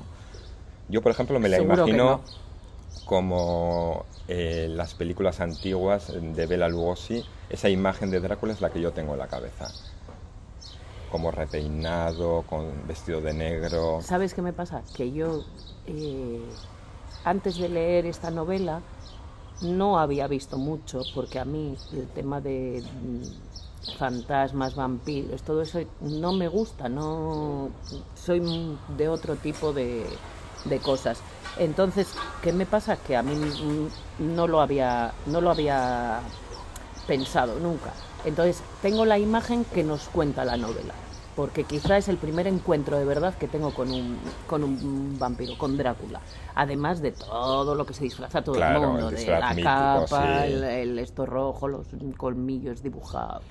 Yo, 0.87 1.01
por 1.01 1.11
ejemplo, 1.11 1.39
me 1.39 1.49
la 1.49 1.59
imagino 1.59 2.21
como 3.05 4.05
eh, 4.27 4.67
las 4.69 4.93
películas 4.93 5.39
antiguas 5.39 6.11
de 6.13 6.45
Bela 6.45 6.67
Lugosi. 6.67 7.23
Esa 7.49 7.69
imagen 7.69 8.09
de 8.09 8.19
Drácula 8.19 8.53
es 8.53 8.61
la 8.61 8.69
que 8.69 8.81
yo 8.81 8.91
tengo 8.91 9.13
en 9.13 9.19
la 9.19 9.27
cabeza. 9.27 9.67
Como 11.11 11.29
repeinado, 11.29 12.43
con 12.47 12.87
vestido 12.87 13.21
de 13.21 13.33
negro. 13.33 13.99
¿Sabes 14.01 14.33
qué 14.33 14.41
me 14.41 14.53
pasa? 14.53 14.81
Que 14.95 15.11
yo, 15.11 15.43
eh, 15.85 16.41
antes 17.23 17.57
de 17.57 17.69
leer 17.69 18.05
esta 18.07 18.31
novela, 18.31 18.81
no 19.61 19.99
había 19.99 20.27
visto 20.27 20.57
mucho 20.57 21.01
porque 21.13 21.39
a 21.39 21.45
mí 21.45 21.75
el 21.93 22.07
tema 22.07 22.41
de 22.41 22.83
mm, 22.83 23.97
fantasmas, 23.97 24.75
vampiros, 24.75 25.41
todo 25.43 25.61
eso 25.61 25.79
no 26.01 26.33
me 26.33 26.47
gusta, 26.47 26.89
no 26.89 27.69
soy 28.15 28.77
de 28.97 29.09
otro 29.09 29.35
tipo 29.35 29.73
de, 29.73 30.05
de 30.65 30.79
cosas. 30.79 31.19
Entonces, 31.57 32.07
¿qué 32.41 32.53
me 32.53 32.65
pasa? 32.65 32.97
Que 32.97 33.15
a 33.15 33.23
mí 33.23 33.35
mm, 33.35 34.35
no 34.35 34.47
lo 34.47 34.61
había, 34.61 35.13
no 35.25 35.41
lo 35.41 35.51
había 35.51 36.21
pensado 37.07 37.59
nunca. 37.59 37.91
Entonces, 38.25 38.61
tengo 38.81 39.05
la 39.05 39.17
imagen 39.17 39.65
que 39.65 39.83
nos 39.83 40.09
cuenta 40.09 40.45
la 40.45 40.57
novela. 40.57 40.93
Porque 41.39 41.63
quizá 41.63 41.95
es 41.95 42.09
el 42.09 42.17
primer 42.17 42.47
encuentro 42.47 42.99
de 42.99 43.05
verdad 43.05 43.33
que 43.33 43.47
tengo 43.47 43.73
con 43.73 43.89
un, 43.89 44.19
con 44.45 44.61
un 44.61 45.17
vampiro, 45.17 45.57
con 45.57 45.77
Drácula. 45.77 46.19
Además 46.53 47.01
de 47.01 47.13
todo 47.13 47.75
lo 47.75 47.85
que 47.85 47.93
se 47.93 48.03
disfraza 48.03 48.41
todo 48.41 48.55
Claro, 48.55 48.79
el 48.79 48.83
el 48.83 48.89
mundo, 48.89 49.09
de 49.11 49.25
la 49.25 49.49
mítico, 49.51 49.63
capa, 49.63 50.43
sí. 50.43 50.51
el, 50.51 50.63
el 50.65 50.99
esto 50.99 51.25
rojo, 51.25 51.69
los 51.69 51.87
colmillos 52.17 52.83
dibujados. 52.83 53.45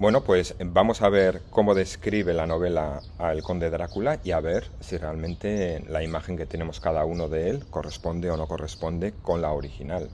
Bueno, 0.00 0.24
pues 0.24 0.56
vamos 0.58 1.00
a 1.00 1.10
ver 1.10 1.42
cómo 1.50 1.76
describe 1.76 2.34
la 2.34 2.48
novela 2.48 3.02
al 3.18 3.40
conde 3.44 3.70
Drácula 3.70 4.18
y 4.24 4.32
a 4.32 4.40
ver 4.40 4.68
si 4.80 4.96
realmente 4.96 5.84
la 5.88 6.02
imagen 6.02 6.36
que 6.36 6.44
tenemos 6.44 6.80
cada 6.80 7.04
uno 7.04 7.28
de 7.28 7.50
él 7.50 7.66
corresponde 7.70 8.32
o 8.32 8.36
no 8.36 8.48
corresponde 8.48 9.14
con 9.22 9.42
la 9.42 9.52
original. 9.52 10.10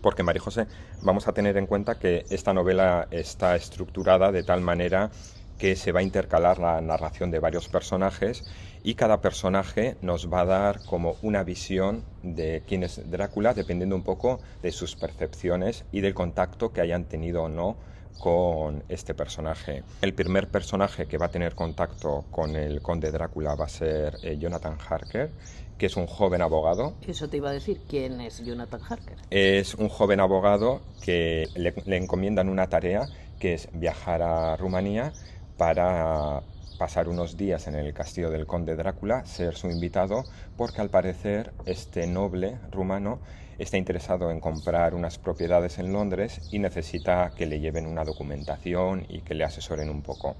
Porque, 0.00 0.22
María 0.22 0.40
José, 0.40 0.66
vamos 1.02 1.28
a 1.28 1.34
tener 1.34 1.58
en 1.58 1.66
cuenta 1.66 1.98
que 1.98 2.24
esta 2.30 2.54
novela 2.54 3.08
está 3.10 3.56
estructurada 3.56 4.32
de 4.32 4.42
tal 4.42 4.62
manera 4.62 5.10
que 5.60 5.76
se 5.76 5.92
va 5.92 6.00
a 6.00 6.02
intercalar 6.02 6.58
la 6.58 6.80
narración 6.80 7.30
de 7.30 7.38
varios 7.38 7.68
personajes 7.68 8.44
y 8.82 8.94
cada 8.94 9.20
personaje 9.20 9.96
nos 10.00 10.32
va 10.32 10.40
a 10.40 10.46
dar 10.46 10.80
como 10.86 11.16
una 11.20 11.44
visión 11.44 12.02
de 12.22 12.62
quién 12.66 12.82
es 12.82 13.10
Drácula 13.10 13.52
dependiendo 13.52 13.94
un 13.94 14.02
poco 14.02 14.40
de 14.62 14.72
sus 14.72 14.96
percepciones 14.96 15.84
y 15.92 16.00
del 16.00 16.14
contacto 16.14 16.72
que 16.72 16.80
hayan 16.80 17.04
tenido 17.04 17.42
o 17.42 17.48
no 17.50 17.76
con 18.18 18.82
este 18.88 19.12
personaje. 19.12 19.82
El 20.00 20.14
primer 20.14 20.48
personaje 20.48 21.06
que 21.06 21.18
va 21.18 21.26
a 21.26 21.30
tener 21.30 21.54
contacto 21.54 22.24
con 22.30 22.56
el 22.56 22.80
conde 22.80 23.10
Drácula 23.10 23.54
va 23.54 23.66
a 23.66 23.68
ser 23.68 24.16
eh, 24.22 24.38
Jonathan 24.38 24.78
Harker, 24.88 25.30
que 25.76 25.86
es 25.86 25.96
un 25.96 26.06
joven 26.06 26.40
abogado. 26.40 26.94
Eso 27.06 27.28
te 27.28 27.36
iba 27.36 27.50
a 27.50 27.52
decir, 27.52 27.82
¿quién 27.86 28.22
es 28.22 28.42
Jonathan 28.42 28.80
Harker? 28.82 29.16
Es 29.28 29.74
un 29.74 29.90
joven 29.90 30.20
abogado 30.20 30.80
que 31.02 31.48
le, 31.54 31.74
le 31.84 31.96
encomiendan 31.98 32.48
una 32.48 32.68
tarea 32.68 33.06
que 33.38 33.54
es 33.54 33.68
viajar 33.72 34.22
a 34.22 34.56
Rumanía 34.56 35.12
para 35.60 36.40
pasar 36.78 37.06
unos 37.06 37.36
días 37.36 37.66
en 37.66 37.74
el 37.74 37.92
castillo 37.92 38.30
del 38.30 38.46
conde 38.46 38.76
Drácula, 38.76 39.26
ser 39.26 39.54
su 39.56 39.68
invitado, 39.68 40.24
porque 40.56 40.80
al 40.80 40.88
parecer 40.88 41.52
este 41.66 42.06
noble 42.06 42.56
rumano 42.72 43.18
está 43.58 43.76
interesado 43.76 44.30
en 44.30 44.40
comprar 44.40 44.94
unas 44.94 45.18
propiedades 45.18 45.78
en 45.78 45.92
Londres 45.92 46.48
y 46.50 46.60
necesita 46.60 47.32
que 47.36 47.44
le 47.44 47.60
lleven 47.60 47.86
una 47.86 48.04
documentación 48.04 49.04
y 49.10 49.20
que 49.20 49.34
le 49.34 49.44
asesoren 49.44 49.90
un 49.90 50.00
poco. 50.00 50.34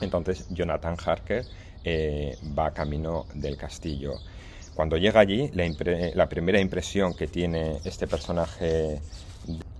Entonces 0.00 0.46
Jonathan 0.48 0.96
Harker 1.04 1.44
eh, 1.84 2.38
va 2.58 2.70
camino 2.70 3.26
del 3.34 3.58
castillo. 3.58 4.14
Cuando 4.74 4.96
llega 4.96 5.20
allí, 5.20 5.50
la, 5.52 6.28
primera 6.30 6.58
impresión 6.60 7.12
que 7.12 7.26
tiene 7.26 7.76
este 7.84 8.06
personaje 8.06 9.02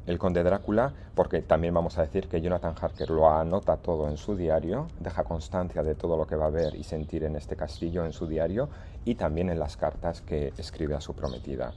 el 0.06 0.18
conde 0.18 0.42
Drácula, 0.42 0.92
porque 1.14 1.42
también 1.42 1.74
vamos 1.74 1.98
a 1.98 2.02
decir 2.02 2.28
que 2.28 2.40
Jonathan 2.40 2.74
Harker 2.80 3.10
lo 3.10 3.28
anota 3.28 3.76
todo 3.76 4.08
en 4.08 4.16
su 4.16 4.36
diario, 4.36 4.86
deja 5.00 5.24
constancia 5.24 5.82
de 5.82 5.94
todo 5.94 6.16
lo 6.16 6.26
que 6.26 6.36
va 6.36 6.46
a 6.46 6.50
ver 6.50 6.74
y 6.74 6.84
sentir 6.84 7.24
en 7.24 7.36
este 7.36 7.56
castillo 7.56 8.04
en 8.04 8.12
su 8.12 8.26
diario 8.26 8.68
y 9.04 9.16
también 9.16 9.50
en 9.50 9.58
las 9.58 9.76
cartas 9.76 10.22
que 10.22 10.52
escribe 10.56 10.94
a 10.94 11.00
su 11.00 11.14
prometida. 11.14 11.72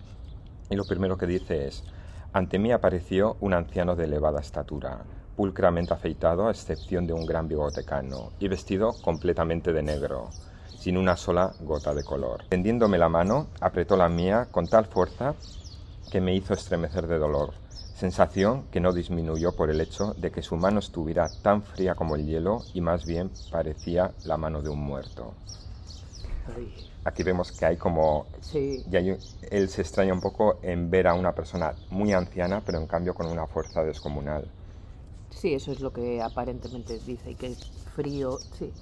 Y 0.70 0.76
lo 0.76 0.86
primero 0.86 1.18
que 1.18 1.26
dice 1.26 1.68
es, 1.68 1.84
ante 2.32 2.60
mí 2.60 2.72
apareció 2.72 3.38
un 3.40 3.56
anciano 3.56 3.96
de 3.96 4.06
elevada 4.06 4.40
estatura, 4.40 5.00
pulcramente 5.36 5.94
afeitado 5.94 6.48
a 6.48 6.52
excepción 6.52 7.08
de 7.08 7.14
un 7.14 7.26
gran 7.26 7.48
bigote 7.48 7.84
cano 7.84 8.32
y 8.40 8.48
vestido 8.48 8.94
completamente 9.02 9.74
de 9.74 9.82
negro, 9.82 10.30
sin 10.78 10.98
una 10.98 11.18
sola 11.18 11.54
gota 11.62 11.96
de 11.96 12.04
color. 12.04 12.44
Tendiéndome 12.50 13.00
la 13.00 13.10
mano, 13.10 13.48
apretó 13.60 13.98
la 13.98 14.10
mía 14.10 14.48
con 14.52 14.68
tal 14.68 14.86
fuerza 14.86 15.34
que 16.12 16.22
me 16.22 16.36
hizo 16.36 16.54
estremecer 16.54 17.08
de 17.08 17.18
dolor, 17.18 17.54
sensación 18.00 18.68
que 18.72 18.80
no 18.80 18.94
disminuyó 18.94 19.56
por 19.56 19.70
el 19.70 19.82
hecho 19.82 20.14
de 20.18 20.32
que 20.32 20.42
su 20.42 20.56
mano 20.56 20.80
estuviera 20.80 21.30
tan 21.42 21.64
fría 21.64 21.96
como 21.96 22.16
el 22.16 22.26
hielo 22.26 22.66
y 22.74 22.82
más 22.82 23.06
bien 23.06 23.32
parecía 23.50 24.14
la 24.24 24.38
mano 24.38 24.62
de 24.62 24.70
un 24.70 24.80
muerto. 24.80 25.36
Aquí 27.04 27.24
vemos 27.24 27.52
que 27.52 27.66
hay 27.66 27.78
como... 27.78 28.28
sí, 28.42 28.86
y 28.90 28.96
hay- 28.98 29.20
él 29.52 29.70
se 29.70 29.82
extraña 29.82 30.14
un 30.14 30.22
poco 30.22 30.60
en 30.64 30.90
ver 30.90 31.08
a 31.08 31.14
una 31.14 31.34
persona 31.36 31.76
muy 31.90 32.14
anciana, 32.14 32.64
pero 32.66 32.78
en 32.78 32.88
cambio 32.88 33.14
con 33.14 33.28
una 33.28 33.48
fuerza 33.48 33.84
descomunal. 33.84 34.48
sí, 35.30 35.54
eso 35.54 35.72
es 35.72 35.80
lo 35.80 35.92
que 35.94 36.22
aparentemente 36.22 37.00
dice, 37.00 37.32
y 37.32 37.36
que 37.36 37.48
es 37.48 37.66
frío. 37.86 38.42
Sí, 38.52 38.74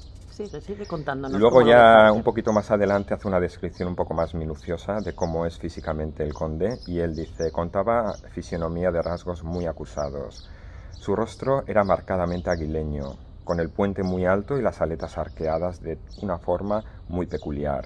sigue 0.45 0.85
contándonos. 0.85 1.39
Luego 1.39 1.61
ya 1.63 2.11
un 2.11 2.23
poquito 2.23 2.53
más 2.53 2.69
adelante 2.69 3.13
hace 3.13 3.27
una 3.27 3.39
descripción 3.39 3.89
un 3.89 3.95
poco 3.95 4.13
más 4.13 4.35
minuciosa 4.35 4.99
de 5.01 5.13
cómo 5.13 5.45
es 5.45 5.57
físicamente 5.57 6.23
el 6.23 6.33
conde 6.33 6.77
y 6.85 6.99
él 6.99 7.15
dice, 7.15 7.51
contaba 7.51 8.13
fisionomía 8.31 8.91
de 8.91 9.01
rasgos 9.01 9.43
muy 9.43 9.65
acusados. 9.65 10.49
Su 10.91 11.15
rostro 11.15 11.63
era 11.67 11.83
marcadamente 11.83 12.51
aguileño, 12.51 13.15
con 13.43 13.59
el 13.59 13.69
puente 13.69 14.03
muy 14.03 14.25
alto 14.25 14.57
y 14.57 14.61
las 14.61 14.81
aletas 14.81 15.17
arqueadas 15.17 15.81
de 15.81 15.97
una 16.21 16.37
forma 16.37 16.83
muy 17.07 17.25
peculiar. 17.25 17.85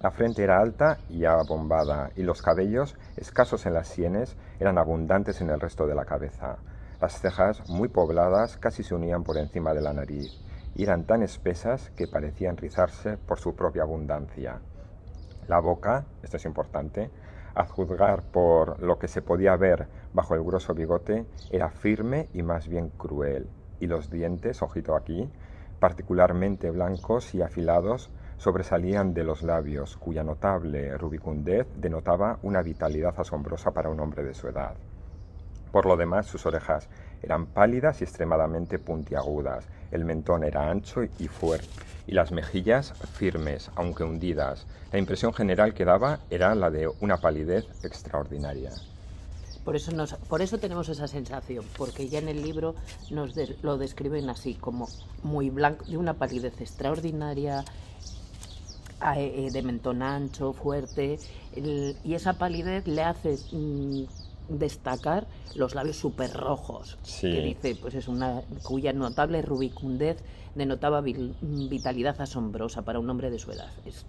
La 0.00 0.10
frente 0.10 0.44
era 0.44 0.60
alta 0.60 0.98
y 1.10 1.24
abombada 1.24 2.10
y 2.14 2.22
los 2.22 2.40
cabellos, 2.40 2.96
escasos 3.16 3.66
en 3.66 3.74
las 3.74 3.88
sienes, 3.88 4.36
eran 4.60 4.78
abundantes 4.78 5.40
en 5.40 5.50
el 5.50 5.60
resto 5.60 5.86
de 5.86 5.96
la 5.96 6.04
cabeza. 6.04 6.56
Las 7.00 7.20
cejas, 7.20 7.68
muy 7.68 7.88
pobladas, 7.88 8.56
casi 8.56 8.82
se 8.82 8.94
unían 8.94 9.24
por 9.24 9.38
encima 9.38 9.74
de 9.74 9.80
la 9.80 9.92
nariz 9.92 10.47
eran 10.84 11.04
tan 11.04 11.22
espesas 11.22 11.90
que 11.96 12.06
parecían 12.06 12.56
rizarse 12.56 13.16
por 13.16 13.38
su 13.38 13.54
propia 13.54 13.82
abundancia. 13.82 14.60
La 15.48 15.60
boca, 15.60 16.04
esto 16.22 16.36
es 16.36 16.44
importante, 16.44 17.10
a 17.54 17.64
juzgar 17.66 18.22
por 18.22 18.80
lo 18.80 18.98
que 18.98 19.08
se 19.08 19.22
podía 19.22 19.56
ver 19.56 19.88
bajo 20.12 20.34
el 20.34 20.42
grueso 20.42 20.74
bigote, 20.74 21.26
era 21.50 21.70
firme 21.70 22.28
y 22.32 22.42
más 22.42 22.68
bien 22.68 22.90
cruel, 22.90 23.48
y 23.80 23.86
los 23.86 24.10
dientes, 24.10 24.62
ojito 24.62 24.94
aquí, 24.94 25.28
particularmente 25.80 26.70
blancos 26.70 27.34
y 27.34 27.42
afilados, 27.42 28.10
sobresalían 28.36 29.14
de 29.14 29.24
los 29.24 29.42
labios, 29.42 29.96
cuya 29.96 30.22
notable 30.22 30.96
rubicundez 30.96 31.66
denotaba 31.76 32.38
una 32.42 32.62
vitalidad 32.62 33.14
asombrosa 33.18 33.72
para 33.72 33.90
un 33.90 33.98
hombre 33.98 34.22
de 34.22 34.34
su 34.34 34.48
edad. 34.48 34.76
Por 35.72 35.86
lo 35.86 35.96
demás, 35.96 36.26
sus 36.26 36.46
orejas 36.46 36.88
eran 37.22 37.46
pálidas 37.46 38.00
y 38.00 38.04
extremadamente 38.04 38.78
puntiagudas, 38.78 39.64
el 39.90 40.04
mentón 40.04 40.44
era 40.44 40.70
ancho 40.70 41.02
y 41.02 41.28
fuerte, 41.28 41.68
y 42.06 42.12
las 42.12 42.32
mejillas 42.32 42.92
firmes, 43.14 43.70
aunque 43.74 44.04
hundidas. 44.04 44.66
La 44.92 44.98
impresión 44.98 45.32
general 45.32 45.74
que 45.74 45.84
daba 45.84 46.20
era 46.30 46.54
la 46.54 46.70
de 46.70 46.88
una 47.00 47.18
palidez 47.18 47.66
extraordinaria. 47.84 48.70
Por 49.64 49.76
eso, 49.76 49.92
nos, 49.92 50.14
por 50.14 50.40
eso 50.40 50.58
tenemos 50.58 50.88
esa 50.88 51.08
sensación, 51.08 51.64
porque 51.76 52.08
ya 52.08 52.20
en 52.20 52.28
el 52.28 52.42
libro 52.42 52.74
nos 53.10 53.34
lo 53.62 53.76
describen 53.76 54.30
así, 54.30 54.54
como 54.54 54.88
muy 55.22 55.50
blanco, 55.50 55.84
de 55.84 55.98
una 55.98 56.14
palidez 56.14 56.58
extraordinaria, 56.60 57.64
eh, 59.16 59.50
de 59.52 59.62
mentón 59.62 60.02
ancho, 60.02 60.54
fuerte, 60.54 61.18
y 61.54 62.14
esa 62.14 62.32
palidez 62.32 62.86
le 62.86 63.02
hace 63.02 63.36
mm, 63.52 64.04
destacar 64.48 65.26
los 65.54 65.74
labios 65.74 65.96
súper 65.96 66.32
rojos, 66.32 66.98
Sí. 67.02 67.30
que 67.30 67.40
dice, 67.42 67.76
pues 67.80 67.94
es 67.94 68.08
una 68.08 68.42
cuya 68.62 68.92
notable 68.92 69.42
rubicundez 69.42 70.18
denotaba 70.54 71.00
vitalidad 71.02 72.20
asombrosa 72.20 72.82
para 72.82 72.98
un 72.98 73.08
hombre 73.10 73.30
de 73.30 73.38
su 73.38 73.52
edad. 73.52 73.70
Es- 73.84 74.06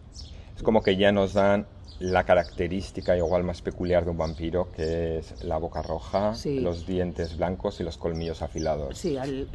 Es 0.55 0.63
como 0.63 0.81
que 0.81 0.97
ya 0.97 1.11
nos 1.13 1.33
dan 1.33 1.67
la 1.99 2.25
característica 2.25 3.15
igual 3.15 3.43
más 3.45 3.61
peculiar 3.61 4.03
de 4.03 4.11
un 4.11 4.17
vampiro, 4.17 4.69
que 4.73 5.19
es 5.19 5.43
la 5.43 5.57
boca 5.57 5.81
roja, 5.81 6.33
Sí. 6.35 6.59
los 6.59 6.85
dientes 6.85 7.37
blancos 7.37 7.79
y 7.79 7.83
los 7.83 7.97
colmillos 7.97 8.41
afilados. 8.41 8.97
Sí, 8.97 9.15
al- 9.17 9.47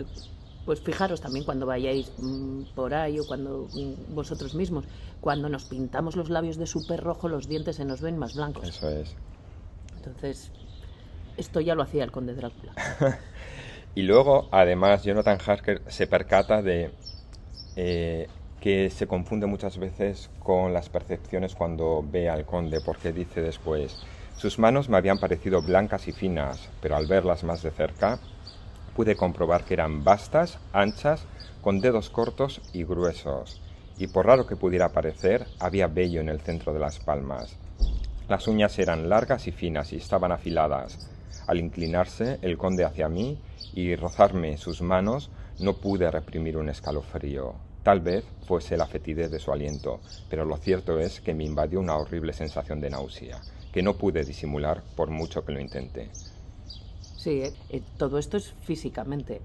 pues 0.64 0.80
fijaros 0.80 1.20
también 1.20 1.44
cuando 1.44 1.66
vayáis 1.66 2.10
mm, 2.18 2.62
por 2.74 2.94
ahí 2.94 3.18
o 3.18 3.26
cuando 3.26 3.68
mm, 3.74 4.14
vosotros 4.14 4.54
mismos, 4.54 4.84
cuando 5.20 5.50
nos 5.50 5.64
pintamos 5.64 6.16
los 6.16 6.30
labios 6.30 6.56
de 6.56 6.66
súper 6.66 7.02
rojo, 7.02 7.28
los 7.28 7.48
dientes 7.48 7.76
se 7.76 7.84
nos 7.84 8.00
ven 8.00 8.16
más 8.16 8.34
blancos. 8.34 8.66
Eso 8.66 8.88
es. 8.88 9.14
Entonces, 9.96 10.50
esto 11.36 11.60
ya 11.60 11.74
lo 11.74 11.82
hacía 11.82 12.04
el 12.04 12.10
conde 12.10 12.34
Drácula. 12.34 12.72
Y 13.96 14.02
luego, 14.02 14.48
además, 14.50 15.04
Jonathan 15.04 15.38
Harker 15.46 15.82
se 15.86 16.08
percata 16.08 16.62
de 16.62 16.90
eh, 17.76 18.26
que 18.60 18.90
se 18.90 19.06
confunde 19.06 19.46
muchas 19.46 19.78
veces 19.78 20.30
con 20.40 20.72
las 20.72 20.88
percepciones 20.88 21.54
cuando 21.54 22.04
ve 22.04 22.28
al 22.28 22.44
conde, 22.44 22.80
porque 22.80 23.12
dice 23.12 23.40
después, 23.40 24.04
sus 24.36 24.58
manos 24.58 24.88
me 24.88 24.96
habían 24.96 25.18
parecido 25.18 25.62
blancas 25.62 26.08
y 26.08 26.12
finas, 26.12 26.68
pero 26.82 26.96
al 26.96 27.06
verlas 27.06 27.44
más 27.44 27.62
de 27.62 27.70
cerca 27.70 28.18
pude 28.96 29.14
comprobar 29.14 29.64
que 29.64 29.74
eran 29.74 30.02
vastas, 30.02 30.58
anchas, 30.72 31.24
con 31.62 31.80
dedos 31.80 32.10
cortos 32.10 32.62
y 32.72 32.84
gruesos, 32.84 33.60
y 33.96 34.08
por 34.08 34.26
raro 34.26 34.46
que 34.46 34.56
pudiera 34.56 34.88
parecer, 34.90 35.46
había 35.60 35.86
vello 35.86 36.20
en 36.20 36.28
el 36.28 36.40
centro 36.40 36.72
de 36.72 36.80
las 36.80 36.98
palmas. 36.98 37.56
Las 38.28 38.48
uñas 38.48 38.76
eran 38.78 39.08
largas 39.08 39.46
y 39.46 39.52
finas 39.52 39.92
y 39.92 39.96
estaban 39.96 40.32
afiladas. 40.32 41.13
Al 41.46 41.58
inclinarse 41.58 42.38
el 42.42 42.56
conde 42.56 42.84
hacia 42.84 43.08
mí 43.08 43.38
y 43.74 43.94
rozarme 43.96 44.56
sus 44.56 44.82
manos, 44.82 45.30
no 45.58 45.74
pude 45.74 46.10
reprimir 46.10 46.56
un 46.56 46.68
escalofrío. 46.68 47.54
Tal 47.82 48.00
vez 48.00 48.24
fuese 48.46 48.76
la 48.76 48.86
fetidez 48.86 49.30
de 49.30 49.38
su 49.38 49.52
aliento, 49.52 50.00
pero 50.30 50.44
lo 50.44 50.56
cierto 50.56 50.98
es 50.98 51.20
que 51.20 51.34
me 51.34 51.44
invadió 51.44 51.80
una 51.80 51.96
horrible 51.96 52.32
sensación 52.32 52.80
de 52.80 52.90
náusea, 52.90 53.40
que 53.72 53.82
no 53.82 53.94
pude 53.94 54.24
disimular 54.24 54.82
por 54.96 55.10
mucho 55.10 55.44
que 55.44 55.52
lo 55.52 55.60
intenté. 55.60 56.08
Sí, 57.16 57.42
eh, 57.42 57.52
eh, 57.70 57.82
todo 57.98 58.18
esto 58.18 58.36
es 58.36 58.54
físicamente. 58.62 59.40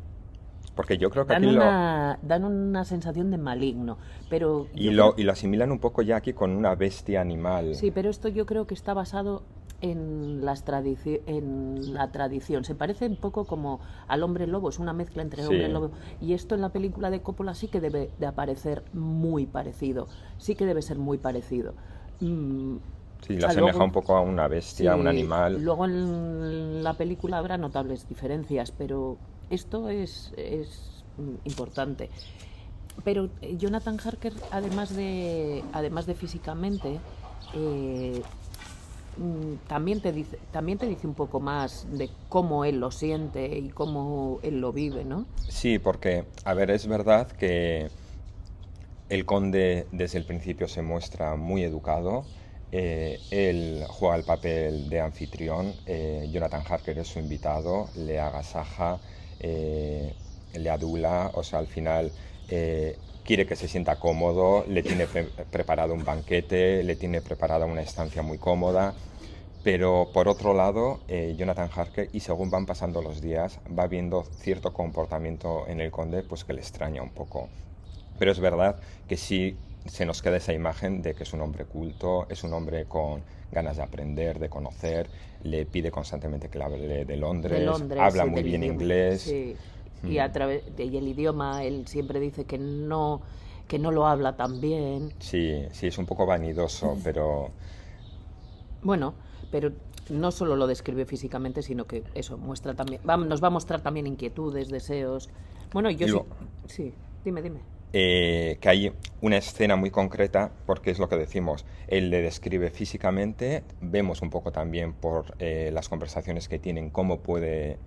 Porque 0.75 0.97
yo 0.97 1.09
creo 1.09 1.25
que 1.25 1.33
dan 1.33 1.43
aquí 1.43 1.53
lo... 1.53 1.61
una, 1.61 2.19
dan 2.21 2.45
una 2.45 2.85
sensación 2.85 3.31
de 3.31 3.37
maligno. 3.37 3.97
Pero 4.29 4.67
Y 4.73 4.91
lo, 4.91 5.11
creo- 5.11 5.21
y 5.21 5.23
lo 5.25 5.31
asimilan 5.33 5.71
un 5.71 5.79
poco 5.79 6.01
ya 6.01 6.15
aquí 6.17 6.31
con 6.31 6.51
una 6.51 6.75
bestia 6.75 7.19
animal. 7.19 7.75
Sí, 7.75 7.91
pero 7.91 8.09
esto 8.09 8.29
yo 8.29 8.45
creo 8.45 8.65
que 8.67 8.73
está 8.73 8.93
basado 8.93 9.43
en, 9.81 10.43
las 10.45 10.65
tradici- 10.65 11.21
en 11.25 11.93
la 11.93 12.11
tradición. 12.11 12.63
Se 12.65 12.75
parece 12.75 13.05
un 13.07 13.15
poco 13.15 13.45
como 13.45 13.79
al 14.07 14.23
hombre 14.23 14.47
lobo, 14.47 14.69
es 14.69 14.79
una 14.79 14.93
mezcla 14.93 15.21
entre 15.21 15.41
Sí. 15.43 15.47
hombre 15.47 15.69
lobo. 15.69 15.91
Y 16.21 16.33
esto 16.33 16.55
en 16.55 16.61
la 16.61 16.69
película 16.69 17.09
de 17.09 17.21
Coppola 17.21 17.53
sí 17.55 17.67
que 17.67 17.79
debe 17.81 18.09
de 18.19 18.25
aparecer 18.25 18.83
muy 18.93 19.45
parecido. 19.45 20.07
Sí 20.37 20.55
que 20.55 20.65
debe 20.65 20.81
ser 20.81 20.97
muy 20.97 21.17
parecido. 21.17 21.73
Mm, 22.21 22.77
Sí, 23.27 23.35
o 23.35 23.39
sea, 23.41 23.49
asemeja 23.49 23.71
luego- 23.73 23.85
un 23.85 23.91
poco 23.91 24.15
a 24.15 24.21
una 24.21 24.47
bestia, 24.47 24.93
a 24.93 24.95
un 24.95 25.07
animal. 25.07 25.61
Luego 25.61 25.83
en 25.85 26.83
la 26.83 26.93
película 26.93 27.37
habrá 27.37 27.57
notables 27.57 28.07
diferencias, 28.07 28.71
pero 28.71 29.17
esto 29.49 29.89
es, 29.89 30.33
es 30.37 31.03
importante. 31.43 32.09
Pero 33.03 33.29
eh, 33.41 33.57
Jonathan 33.57 33.97
Harker, 34.03 34.31
además 34.51 34.95
de, 34.95 35.63
además 35.73 36.05
de 36.05 36.15
físicamente, 36.15 36.99
eh, 37.55 38.21
también, 39.67 40.01
te 40.01 40.11
dice, 40.11 40.37
también 40.51 40.77
te 40.77 40.85
dice 40.87 41.07
un 41.07 41.15
poco 41.15 41.39
más 41.39 41.85
de 41.89 42.09
cómo 42.29 42.65
él 42.65 42.79
lo 42.79 42.91
siente 42.91 43.45
y 43.57 43.69
cómo 43.69 44.39
él 44.43 44.61
lo 44.61 44.71
vive, 44.73 45.05
¿no? 45.05 45.25
Sí, 45.47 45.79
porque, 45.79 46.25
a 46.45 46.53
ver, 46.53 46.69
es 46.71 46.87
verdad 46.87 47.29
que 47.31 47.91
el 49.09 49.25
conde 49.25 49.87
desde 49.91 50.17
el 50.19 50.25
principio 50.25 50.67
se 50.67 50.81
muestra 50.81 51.35
muy 51.35 51.63
educado. 51.63 52.27
eh, 52.71 53.23
él 53.31 53.83
juega 53.89 54.15
el 54.15 54.23
papel 54.25 54.89
de 54.89 54.99
anfitrión. 55.01 55.81
eh, 55.87 56.27
Jonathan 56.31 56.63
Harker 56.67 56.99
es 56.99 57.07
su 57.07 57.17
invitado, 57.19 57.89
le 57.95 58.19
agasaja, 58.19 59.01
eh, 59.39 60.15
le 60.53 60.69
adula, 60.69 61.31
o 61.33 61.41
sea, 61.43 61.57
al 61.59 61.67
final 61.67 62.13
eh, 62.49 62.97
quiere 63.23 63.45
que 63.45 63.55
se 63.55 63.67
sienta 63.67 63.99
cómodo, 63.99 64.65
le 64.67 64.83
tiene 64.83 65.07
pre- 65.07 65.25
preparado 65.51 65.93
un 65.93 66.05
banquete, 66.05 66.83
le 66.83 66.95
tiene 66.95 67.21
preparada 67.21 67.65
una 67.65 67.81
estancia 67.81 68.21
muy 68.21 68.37
cómoda. 68.37 68.95
Pero 69.63 70.11
por 70.13 70.29
otro 70.29 70.53
lado, 70.53 71.01
eh, 71.09 71.35
Jonathan 71.37 71.69
Harker, 71.73 72.09
y 72.13 72.21
según 72.21 72.49
van 72.49 72.65
pasando 72.65 73.01
los 73.01 73.21
días, 73.21 73.59
va 73.77 73.87
viendo 73.87 74.23
cierto 74.23 74.73
comportamiento 74.73 75.67
en 75.67 75.81
el 75.81 75.91
conde 75.91 76.23
pues 76.23 76.45
que 76.45 76.53
le 76.53 76.61
extraña 76.61 77.01
un 77.03 77.09
poco. 77.09 77.49
Pero 78.17 78.31
es 78.31 78.39
verdad 78.39 78.79
que 79.07 79.17
sí 79.17 79.57
se 79.85 80.05
nos 80.05 80.21
queda 80.21 80.37
esa 80.37 80.53
imagen 80.53 81.01
de 81.01 81.15
que 81.15 81.23
es 81.23 81.33
un 81.33 81.41
hombre 81.41 81.65
culto, 81.65 82.27
es 82.29 82.43
un 82.43 82.53
hombre 82.53 82.85
con 82.85 83.23
ganas 83.51 83.77
de 83.77 83.83
aprender, 83.83 84.39
de 84.39 84.49
conocer, 84.49 85.09
le 85.43 85.65
pide 85.65 85.89
constantemente 85.91 86.49
que 86.49 86.57
le 86.59 86.63
hable 86.65 87.05
de 87.05 87.17
Londres, 87.17 87.59
de 87.59 87.65
Londres, 87.65 88.01
habla 88.01 88.25
sí, 88.25 88.29
muy 88.29 88.43
bien 88.43 88.61
idioma. 88.61 88.73
inglés. 88.73 89.21
Sí. 89.21 89.55
Y 90.05 90.19
a 90.19 90.31
través 90.31 90.75
de 90.75 90.85
y 90.85 90.97
el 90.97 91.07
idioma, 91.07 91.63
él 91.63 91.87
siempre 91.87 92.19
dice 92.19 92.45
que 92.45 92.57
no, 92.57 93.21
que 93.67 93.79
no 93.79 93.91
lo 93.91 94.07
habla 94.07 94.35
tan 94.37 94.59
bien. 94.61 95.13
Sí, 95.19 95.67
sí, 95.71 95.87
es 95.87 95.97
un 95.97 96.05
poco 96.05 96.25
vanidoso, 96.25 96.99
pero 97.03 97.51
Bueno, 98.81 99.13
pero 99.51 99.71
no 100.09 100.31
solo 100.31 100.55
lo 100.55 100.67
describe 100.67 101.05
físicamente, 101.05 101.61
sino 101.61 101.85
que 101.85 102.03
eso 102.13 102.37
muestra 102.37 102.73
también, 102.75 103.01
va- 103.07 103.17
nos 103.17 103.43
va 103.43 103.47
a 103.47 103.51
mostrar 103.51 103.81
también 103.81 104.07
inquietudes, 104.07 104.69
deseos. 104.69 105.29
Bueno, 105.71 105.89
yo 105.91 106.07
sí, 106.07 106.25
sí, 106.65 106.93
dime, 107.23 107.41
dime. 107.41 107.59
eh, 107.93 108.57
que 108.61 108.69
hay 108.69 108.93
una 109.21 109.37
escena 109.37 109.75
muy 109.75 109.89
concreta, 109.91 110.51
porque 110.65 110.91
es 110.91 110.99
lo 110.99 111.09
que 111.09 111.17
decimos, 111.17 111.65
él 111.87 112.09
le 112.11 112.21
describe 112.21 112.69
físicamente, 112.69 113.63
vemos 113.81 114.21
un 114.21 114.29
poco 114.29 114.51
también 114.51 114.93
por 114.93 115.35
eh, 115.39 115.71
las 115.73 115.89
conversaciones 115.89 116.47
que 116.47 116.59
tienen 116.59 116.89
cómo 116.91 117.21
puede 117.21 117.79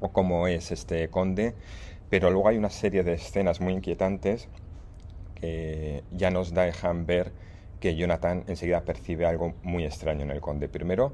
o 0.00 0.12
cómo 0.12 0.46
es 0.48 0.70
este 0.70 1.08
conde, 1.10 1.54
pero 2.08 2.30
luego 2.30 2.48
hay 2.48 2.56
una 2.56 2.70
serie 2.70 3.02
de 3.02 3.14
escenas 3.14 3.60
muy 3.60 3.72
inquietantes 3.74 4.48
que 5.34 6.04
ya 6.10 6.30
nos 6.30 6.52
dejan 6.54 7.06
ver 7.06 7.32
que 7.80 7.94
Jonathan 7.94 8.44
enseguida 8.48 8.84
percibe 8.84 9.26
algo 9.26 9.54
muy 9.62 9.84
extraño 9.84 10.22
en 10.22 10.30
el 10.30 10.40
conde. 10.40 10.68
Primero, 10.68 11.12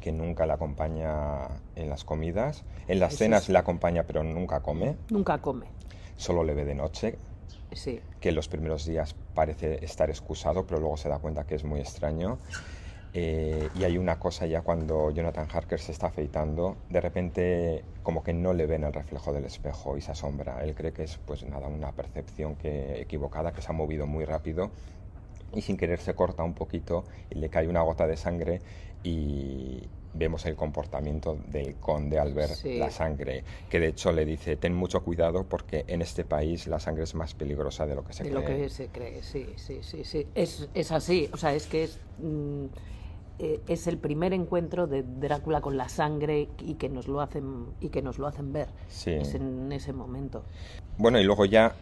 que 0.00 0.12
nunca 0.12 0.46
le 0.46 0.52
acompaña 0.54 1.62
en 1.74 1.90
las 1.90 2.04
comidas, 2.04 2.64
en 2.86 3.00
las 3.00 3.14
Eso 3.14 3.24
cenas 3.24 3.42
es- 3.44 3.48
le 3.50 3.58
acompaña 3.58 4.04
pero 4.04 4.22
nunca 4.22 4.60
come, 4.60 4.96
Nunca 5.10 5.38
come. 5.38 5.66
solo 6.16 6.44
le 6.44 6.54
ve 6.54 6.64
de 6.64 6.74
noche, 6.74 7.18
Sí, 7.72 8.00
que 8.20 8.30
en 8.30 8.36
los 8.36 8.48
primeros 8.48 8.86
días 8.86 9.14
parece 9.34 9.84
estar 9.84 10.08
excusado, 10.08 10.64
pero 10.66 10.80
luego 10.80 10.96
se 10.96 11.08
da 11.10 11.18
cuenta 11.18 11.44
que 11.44 11.56
es 11.56 11.64
muy 11.64 11.80
extraño. 11.80 12.38
Eh, 13.18 13.70
y 13.74 13.84
hay 13.84 13.96
una 13.96 14.18
cosa 14.18 14.44
ya 14.44 14.60
cuando 14.60 15.10
Jonathan 15.10 15.48
Harker 15.50 15.80
se 15.80 15.90
está 15.92 16.08
afeitando, 16.08 16.76
de 16.90 17.00
repente 17.00 17.82
como 18.02 18.22
que 18.22 18.34
no 18.34 18.52
le 18.52 18.66
ve 18.66 18.74
en 18.74 18.84
el 18.84 18.92
reflejo 18.92 19.32
del 19.32 19.46
espejo 19.46 19.96
y 19.96 20.02
se 20.02 20.10
asombra. 20.12 20.62
Él 20.62 20.74
cree 20.74 20.92
que 20.92 21.04
es 21.04 21.16
pues 21.24 21.42
nada, 21.44 21.66
una 21.66 21.92
percepción 21.92 22.56
que, 22.56 23.00
equivocada, 23.00 23.52
que 23.52 23.62
se 23.62 23.68
ha 23.70 23.72
movido 23.72 24.06
muy 24.06 24.26
rápido 24.26 24.70
y 25.54 25.62
sin 25.62 25.78
querer 25.78 25.98
se 25.98 26.12
corta 26.14 26.42
un 26.42 26.52
poquito 26.52 27.04
y 27.30 27.36
le 27.36 27.48
cae 27.48 27.68
una 27.68 27.80
gota 27.80 28.06
de 28.06 28.18
sangre 28.18 28.60
y 29.02 29.88
vemos 30.12 30.44
el 30.44 30.54
comportamiento 30.54 31.38
del 31.48 31.76
conde 31.76 32.18
al 32.18 32.34
ver 32.34 32.48
Sí. 32.50 32.76
la 32.78 32.90
sangre, 32.90 33.44
que 33.70 33.80
de 33.80 33.88
hecho 33.88 34.12
le 34.12 34.26
dice, 34.26 34.56
ten 34.56 34.74
mucho 34.74 35.02
cuidado 35.02 35.44
porque 35.44 35.86
en 35.88 36.02
este 36.02 36.26
país 36.26 36.66
la 36.66 36.80
sangre 36.80 37.04
es 37.04 37.14
más 37.14 37.32
peligrosa 37.32 37.86
de 37.86 37.94
lo 37.94 38.04
que 38.04 38.12
se 38.12 38.24
de 38.24 38.30
cree. 38.30 38.42
lo 38.42 38.46
que 38.46 38.68
se 38.68 38.88
cree, 38.88 39.22
sí, 39.22 39.46
sí, 39.56 39.78
sí, 39.82 40.04
sí. 40.04 40.26
Es, 40.34 40.68
es 40.74 40.92
así, 40.92 41.30
o 41.32 41.38
sea, 41.38 41.54
es 41.54 41.66
que 41.66 41.84
es, 41.84 41.98
mm, 42.18 42.66
eh, 43.38 43.60
es 43.68 43.86
el 43.86 43.98
primer 43.98 44.32
encuentro 44.32 44.86
de 44.86 45.02
Drácula 45.02 45.60
con 45.60 45.76
la 45.76 45.88
sangre 45.88 46.48
y 46.58 46.74
que 46.74 46.88
nos 46.88 47.06
lo 47.08 47.20
hacen, 47.20 47.66
y 47.80 47.88
que 47.90 48.02
nos 48.02 48.18
lo 48.18 48.26
hacen 48.26 48.52
ver. 48.52 48.68
Sí. 48.88 49.10
Es 49.12 49.34
en 49.34 49.70
ese 49.72 49.92
momento. 49.92 50.42
Bueno, 50.98 51.18
y 51.20 51.24
luego 51.24 51.44
ya 51.44 51.74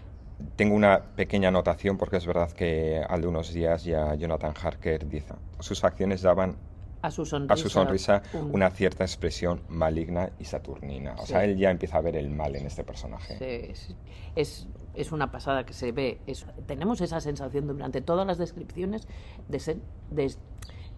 tengo 0.56 0.74
una 0.74 1.00
pequeña 1.14 1.48
anotación 1.48 1.96
porque 1.96 2.16
es 2.16 2.26
verdad 2.26 2.50
que 2.50 3.00
al 3.08 3.20
de 3.20 3.28
unos 3.28 3.52
días 3.52 3.84
ya 3.84 4.14
Jonathan 4.16 4.52
Harker 4.60 5.08
dice, 5.08 5.34
sus 5.60 5.84
acciones 5.84 6.22
daban 6.22 6.56
A 7.02 7.10
su 7.12 7.24
sonrisa. 7.24 7.54
a 7.54 7.56
su 7.56 7.68
sonrisa 7.68 8.22
un- 8.32 8.52
una 8.54 8.70
cierta 8.70 9.04
expresión 9.04 9.60
maligna 9.68 10.30
y 10.40 10.44
saturnina. 10.44 11.14
O 11.18 11.26
sea, 11.26 11.44
él 11.44 11.56
ya 11.56 11.70
empieza 11.70 11.98
a 11.98 12.00
ver 12.00 12.16
el 12.16 12.30
mal 12.30 12.56
en 12.56 12.66
este 12.66 12.82
personaje. 12.82 13.36
Sí, 13.38 13.70
es, 13.70 13.94
es, 14.34 14.66
es 14.94 15.12
una 15.12 15.30
pasada 15.30 15.64
que 15.64 15.72
se 15.72 15.92
ve. 15.92 16.18
Es- 16.26 16.46
tenemos 16.66 17.00
esa 17.00 17.20
sensación 17.20 17.68
durante 17.68 18.00
todas 18.00 18.26
las 18.26 18.38
descripciones 18.38 19.06
de 19.48 19.60
ser, 19.60 19.76
de, 20.10 20.34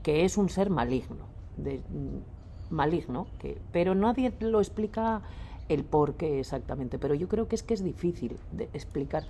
que 0.07 0.25
es 0.25 0.37
un 0.37 0.49
ser 0.49 0.71
maligno. 0.71 1.27
De, 1.57 1.81
maligno, 2.71 3.27
que, 3.41 3.59
pero 3.73 3.97
nadie 3.97 4.33
lo 4.39 4.61
explica 4.61 5.23
el 5.69 5.83
por 5.83 6.15
qué 6.15 6.39
exactamente. 6.39 6.97
Pero 6.97 7.15
yo 7.15 7.27
creo 7.27 7.49
que 7.49 7.57
es 7.57 7.65
que 7.65 7.75
es 7.75 7.83
difícil 7.83 8.39
de 8.53 8.69
explicar. 8.73 9.25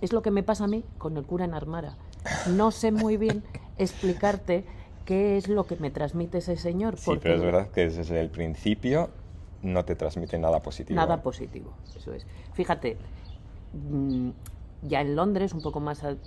Es 0.00 0.14
lo 0.14 0.22
que 0.22 0.30
me 0.30 0.42
pasa 0.42 0.64
a 0.64 0.66
mí 0.66 0.82
con 0.96 1.18
el 1.18 1.26
cura 1.26 1.44
en 1.44 1.52
Armara. 1.52 1.98
No 2.46 2.70
sé 2.70 2.90
muy 2.90 3.18
bien 3.18 3.42
explicarte 3.76 4.64
qué 5.04 5.36
es 5.36 5.46
lo 5.46 5.64
que 5.64 5.76
me 5.76 5.90
transmite 5.90 6.38
ese 6.38 6.56
señor. 6.56 6.96
Sí, 6.96 7.10
pero 7.20 7.34
es 7.34 7.42
verdad 7.42 7.70
que 7.70 7.90
desde 7.90 8.18
el 8.18 8.30
principio 8.30 9.10
no 9.62 9.84
te 9.84 9.94
transmite 9.94 10.38
nada 10.38 10.62
positivo. 10.62 10.96
Nada 10.96 11.22
positivo, 11.22 11.74
eso 11.94 12.14
es. 12.14 12.26
Fíjate, 12.54 12.96
mm, 13.74 14.30
ya 14.82 15.00
en 15.00 15.16
Londres, 15.16 15.52
un 15.54 15.60
poco 15.62 15.80
más... 15.80 16.04
al- 16.04 16.18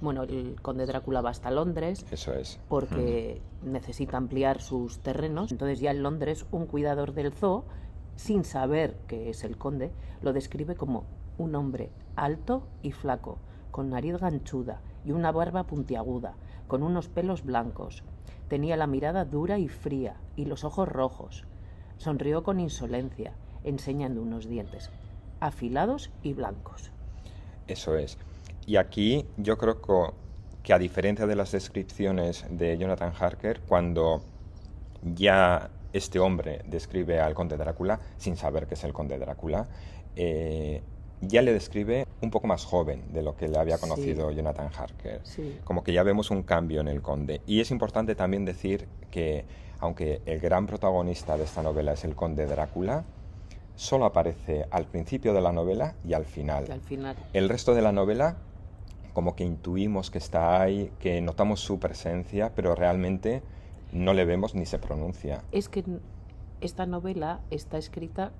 Bueno, 0.00 0.22
el 0.22 0.60
conde 0.62 0.86
Drácula 0.86 1.20
va 1.20 1.30
hasta 1.30 1.50
Londres 1.50 2.04
Eso 2.10 2.32
es. 2.34 2.58
porque 2.68 3.40
necesita 3.62 4.16
ampliar 4.16 4.60
sus 4.60 5.00
terrenos. 5.00 5.52
Entonces 5.52 5.80
ya 5.80 5.90
en 5.90 6.02
Londres 6.02 6.46
un 6.50 6.66
cuidador 6.66 7.12
del 7.12 7.32
zoo, 7.32 7.64
sin 8.16 8.44
saber 8.44 8.96
que 9.06 9.30
es 9.30 9.44
el 9.44 9.56
conde, 9.58 9.92
lo 10.22 10.32
describe 10.32 10.74
como 10.74 11.04
un 11.38 11.54
hombre 11.54 11.90
alto 12.16 12.62
y 12.82 12.92
flaco, 12.92 13.38
con 13.70 13.90
nariz 13.90 14.16
ganchuda 14.18 14.80
y 15.04 15.12
una 15.12 15.30
barba 15.30 15.64
puntiaguda, 15.64 16.34
con 16.66 16.82
unos 16.82 17.08
pelos 17.08 17.44
blancos. 17.44 18.02
Tenía 18.48 18.76
la 18.76 18.86
mirada 18.86 19.24
dura 19.24 19.58
y 19.58 19.68
fría 19.68 20.16
y 20.34 20.46
los 20.46 20.64
ojos 20.64 20.88
rojos. 20.88 21.44
Sonrió 21.98 22.42
con 22.42 22.58
insolencia, 22.60 23.34
enseñando 23.64 24.22
unos 24.22 24.48
dientes 24.48 24.90
afilados 25.40 26.10
y 26.22 26.32
blancos. 26.32 26.90
Eso 27.68 27.96
es. 27.96 28.18
Y 28.66 28.76
aquí 28.76 29.24
yo 29.36 29.56
creo 29.58 29.80
co- 29.80 30.14
que 30.62 30.72
a 30.72 30.78
diferencia 30.78 31.26
de 31.26 31.36
las 31.36 31.52
descripciones 31.52 32.44
de 32.50 32.76
Jonathan 32.76 33.12
Harker, 33.18 33.60
cuando 33.60 34.22
ya 35.02 35.70
este 35.92 36.18
hombre 36.18 36.62
describe 36.66 37.20
al 37.20 37.34
conde 37.34 37.56
Drácula, 37.56 37.98
sin 38.18 38.36
saber 38.36 38.66
que 38.66 38.74
es 38.74 38.84
el 38.84 38.92
conde 38.92 39.18
Drácula, 39.18 39.66
eh, 40.16 40.82
ya 41.20 41.42
le 41.42 41.52
describe 41.52 42.06
un 42.20 42.30
poco 42.30 42.46
más 42.46 42.64
joven 42.64 43.12
de 43.12 43.22
lo 43.22 43.36
que 43.36 43.48
le 43.48 43.58
había 43.58 43.76
Sí. 43.76 43.88
conocido 43.88 44.30
Jonathan 44.30 44.70
Harker. 44.76 45.20
Sí. 45.24 45.58
Como 45.64 45.82
que 45.82 45.92
ya 45.92 46.02
vemos 46.02 46.30
un 46.30 46.42
cambio 46.42 46.80
en 46.80 46.88
el 46.88 47.02
conde. 47.02 47.40
Y 47.46 47.60
es 47.60 47.70
importante 47.70 48.14
también 48.14 48.44
decir 48.44 48.86
que, 49.10 49.44
aunque 49.80 50.20
el 50.26 50.38
gran 50.40 50.66
protagonista 50.66 51.36
de 51.36 51.44
esta 51.44 51.62
novela 51.62 51.92
es 51.92 52.04
el 52.04 52.14
conde 52.14 52.46
Drácula, 52.46 53.04
solo 53.78 54.06
aparece 54.06 54.66
al 54.72 54.86
principio 54.86 55.32
de 55.32 55.40
la 55.40 55.52
novela 55.52 55.94
y 56.04 56.12
al 56.12 56.24
final. 56.24 56.64
Y 56.68 56.72
al 56.72 56.80
final. 56.80 57.16
El 57.32 57.48
resto 57.48 57.74
de 57.74 57.80
la 57.80 57.92
novela, 57.92 58.36
como 59.12 59.36
que 59.36 59.44
intuimos 59.44 60.10
que 60.10 60.18
está 60.18 60.60
ahí, 60.60 60.90
que 60.98 61.20
notamos 61.20 61.60
su 61.60 61.78
presencia, 61.78 62.52
pero 62.56 62.74
realmente 62.74 63.40
no 63.92 64.14
le 64.14 64.24
vemos 64.24 64.56
ni 64.56 64.66
se 64.66 64.80
pronuncia. 64.80 65.44
Es 65.52 65.68
que 65.68 65.84
esta 66.60 66.86
novela 66.86 67.40
está 67.50 67.78
escrita 67.78 68.32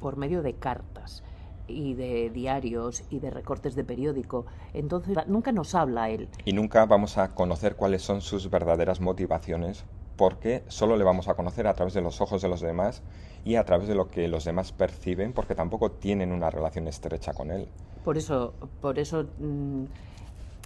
por 0.00 0.16
medio 0.16 0.42
de 0.42 0.54
cartas. 0.54 1.22
y 1.68 1.94
de 1.94 2.30
diarios 2.30 3.02
y 3.10 3.18
de 3.18 3.28
recortes 3.28 3.74
de 3.74 3.82
periódico. 3.82 4.46
Entonces, 4.72 5.16
nunca 5.26 5.50
nos 5.50 5.74
habla 5.74 6.10
él. 6.10 6.28
Y 6.44 6.52
nunca 6.52 6.86
vamos 6.86 7.18
a 7.18 7.34
conocer 7.34 7.74
cuáles 7.74 8.02
son 8.02 8.20
sus 8.20 8.48
verdaderas 8.50 9.00
motivaciones 9.00 9.84
porque 10.16 10.64
solo 10.68 10.96
le 10.96 11.04
vamos 11.04 11.28
a 11.28 11.34
conocer 11.34 11.66
a 11.66 11.74
través 11.74 11.94
de 11.94 12.00
los 12.00 12.20
ojos 12.20 12.42
de 12.42 12.48
los 12.48 12.60
demás 12.60 13.02
y 13.44 13.56
a 13.56 13.64
través 13.64 13.88
de 13.88 13.94
lo 13.94 14.08
que 14.10 14.28
los 14.28 14.44
demás 14.44 14.72
perciben, 14.72 15.32
porque 15.32 15.54
tampoco 15.54 15.92
tienen 15.92 16.32
una 16.32 16.50
relación 16.50 16.88
estrecha 16.88 17.32
con 17.32 17.50
él. 17.50 17.68
Por 18.04 18.16
eso, 18.16 18.54
por 18.80 18.98
eso 18.98 19.26
mm, 19.38 19.84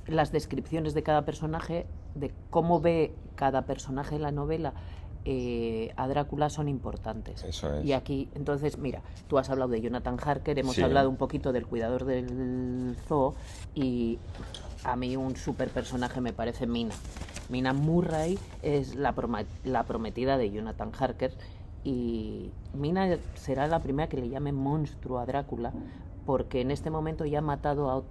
las 0.07 0.33
descripciones 0.33 0.95
de 0.95 1.03
cada 1.03 1.25
personaje, 1.25 1.87
de 2.15 2.33
cómo 2.51 2.81
ve 2.81 3.13
cada 3.35 3.63
personaje 3.63 4.17
en 4.17 4.23
la 4.23 4.33
novela 4.33 4.73
eh, 5.25 5.93
a 5.97 6.09
Drácula 6.09 6.51
son 6.51 6.69
importantes. 6.69 7.45
Eso 7.45 7.75
es. 7.75 7.85
Y 7.85 7.93
aquí, 7.93 8.29
entonces, 8.35 8.79
mira, 8.79 9.03
tú 9.29 9.39
has 9.39 9.51
hablado 9.51 9.71
de 9.71 9.81
Jonathan 9.81 10.17
Harker, 10.23 10.59
hemos 10.59 10.79
hablado 10.79 11.09
un 11.09 11.17
poquito 11.17 11.53
del 11.53 11.67
cuidador 11.67 12.05
del 12.05 12.97
zoo 13.07 13.35
y 13.75 14.19
a 14.85 14.97
mí 14.97 15.17
un 15.17 15.37
super 15.37 15.69
personaje 15.69 16.21
me 16.21 16.33
parece 16.33 16.67
Mina. 16.67 16.95
Mina 17.49 17.73
Murray 17.73 18.39
es 18.63 18.95
la, 18.95 19.15
la 19.65 19.85
prometida 19.85 20.39
de 20.39 20.51
Jonathan 20.51 20.93
Harker 20.99 21.33
y 21.85 22.51
Mina 22.75 23.19
será 23.35 23.67
la 23.67 23.81
primera 23.81 24.09
que 24.09 24.17
le 24.17 24.29
llame 24.29 24.53
monstruo 24.53 25.19
a 25.19 25.27
Drácula 25.27 25.73
porque 26.27 26.61
en 26.61 26.71
este 26.71 26.91
momento 26.91 27.25
ya 27.25 27.39
ha 27.39 27.43
matado 27.43 28.05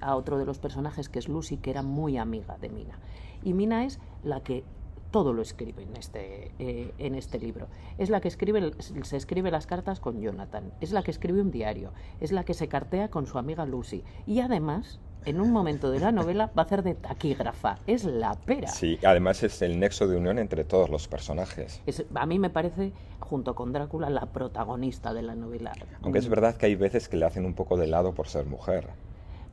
a, 0.00 0.16
otro 0.16 0.38
de 0.38 0.46
los 0.46 0.58
personajes 0.58 1.08
que 1.08 1.18
es 1.18 1.28
Lucy, 1.28 1.58
que 1.58 1.70
era 1.70 1.82
muy 1.82 2.16
amiga 2.16 2.56
de 2.58 2.68
Mina. 2.68 2.98
Y 3.42 3.52
Mina 3.52 3.84
es 3.84 3.98
la 4.24 4.40
que 4.40 4.64
todo 5.10 5.32
lo 5.32 5.42
escribe 5.42 5.82
en 5.82 5.96
este, 5.96 6.52
eh, 6.58 6.92
en 6.98 7.14
este 7.14 7.38
libro. 7.38 7.68
Es 7.98 8.10
la 8.10 8.20
que 8.20 8.28
escribe, 8.28 8.72
se 8.78 9.16
escribe 9.16 9.50
las 9.50 9.66
cartas 9.66 10.00
con 10.00 10.20
Jonathan, 10.20 10.72
es 10.80 10.92
la 10.92 11.02
que 11.02 11.10
escribe 11.10 11.40
un 11.40 11.50
diario, 11.50 11.92
es 12.20 12.32
la 12.32 12.44
que 12.44 12.54
se 12.54 12.68
cartea 12.68 13.08
con 13.08 13.26
su 13.26 13.38
amiga 13.38 13.66
Lucy. 13.66 14.02
Y 14.26 14.40
además 14.40 15.00
en 15.24 15.40
un 15.40 15.50
momento 15.50 15.90
de 15.90 16.00
la 16.00 16.12
novela 16.12 16.50
va 16.56 16.62
a 16.62 16.64
hacer 16.64 16.82
de 16.82 16.94
taquígrafa. 16.94 17.78
Es 17.86 18.04
la 18.04 18.34
pera. 18.34 18.68
Sí, 18.68 18.98
además 19.04 19.42
es 19.42 19.60
el 19.62 19.78
nexo 19.78 20.06
de 20.06 20.16
unión 20.16 20.38
entre 20.38 20.64
todos 20.64 20.88
los 20.90 21.08
personajes. 21.08 21.82
a 22.14 22.26
mí 22.26 22.38
me 22.38 22.50
parece, 22.50 22.92
junto 23.20 23.54
con 23.54 23.72
Drácula, 23.72 24.10
la 24.10 24.26
protagonista 24.26 25.12
de 25.12 25.22
la 25.22 25.34
novela. 25.34 25.72
Aunque 26.02 26.18
es 26.18 26.28
verdad 26.28 26.56
que 26.56 26.66
hay 26.66 26.76
veces 26.76 27.08
que 27.08 27.16
le 27.16 27.26
hacen 27.26 27.44
un 27.44 27.54
poco 27.54 27.76
de 27.76 27.86
lado 27.86 28.12
por 28.14 28.28
ser 28.28 28.46
mujer. 28.46 28.88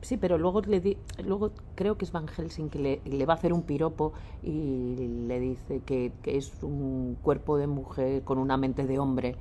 Sí, 0.06 0.16
pero 0.16 0.38
luego, 0.38 0.60
le 0.60 0.98
luego 1.24 1.50
creo 1.74 1.98
que 1.98 2.04
es 2.04 2.12
Van 2.12 2.28
Helsing 2.28 2.68
que 2.68 3.00
le, 3.04 3.26
va 3.26 3.32
a 3.32 3.36
hacer 3.36 3.52
un 3.52 3.62
piropo 3.62 4.12
y 4.40 4.94
le 5.26 5.40
dice 5.40 5.80
que, 5.84 6.12
es 6.24 6.62
un 6.62 7.18
cuerpo 7.20 7.58
de 7.58 7.66
mujer 7.66 8.22
con 8.22 8.38
una 8.38 8.56
mente 8.56 8.86
de 8.86 9.00
hombre, 9.00 9.34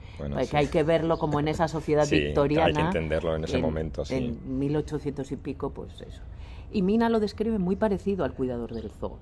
que 0.49 0.57
hay 0.57 0.65
que 0.65 0.81
verlo 0.81 1.19
como 1.19 1.39
en 1.39 1.49
esa 1.49 1.67
sociedad 1.67 2.05
sí, 2.05 2.19
victoriana. 2.19 2.65
Hay 2.65 2.73
que 2.73 2.81
entenderlo 2.81 3.35
en 3.35 3.43
ese 3.43 3.59
momento, 3.59 4.05
sí. 4.05 4.15
En 4.15 4.57
1800 4.57 5.31
y 5.33 5.35
pico, 5.35 5.69
pues 5.69 6.01
eso. 6.01 6.23
Y 6.71 6.81
Mina 6.81 7.09
lo 7.09 7.19
describe 7.19 7.59
muy 7.59 7.75
parecido 7.75 8.25
al 8.25 8.33
cuidador 8.33 8.73
del 8.73 8.89
zoo. 8.89 9.19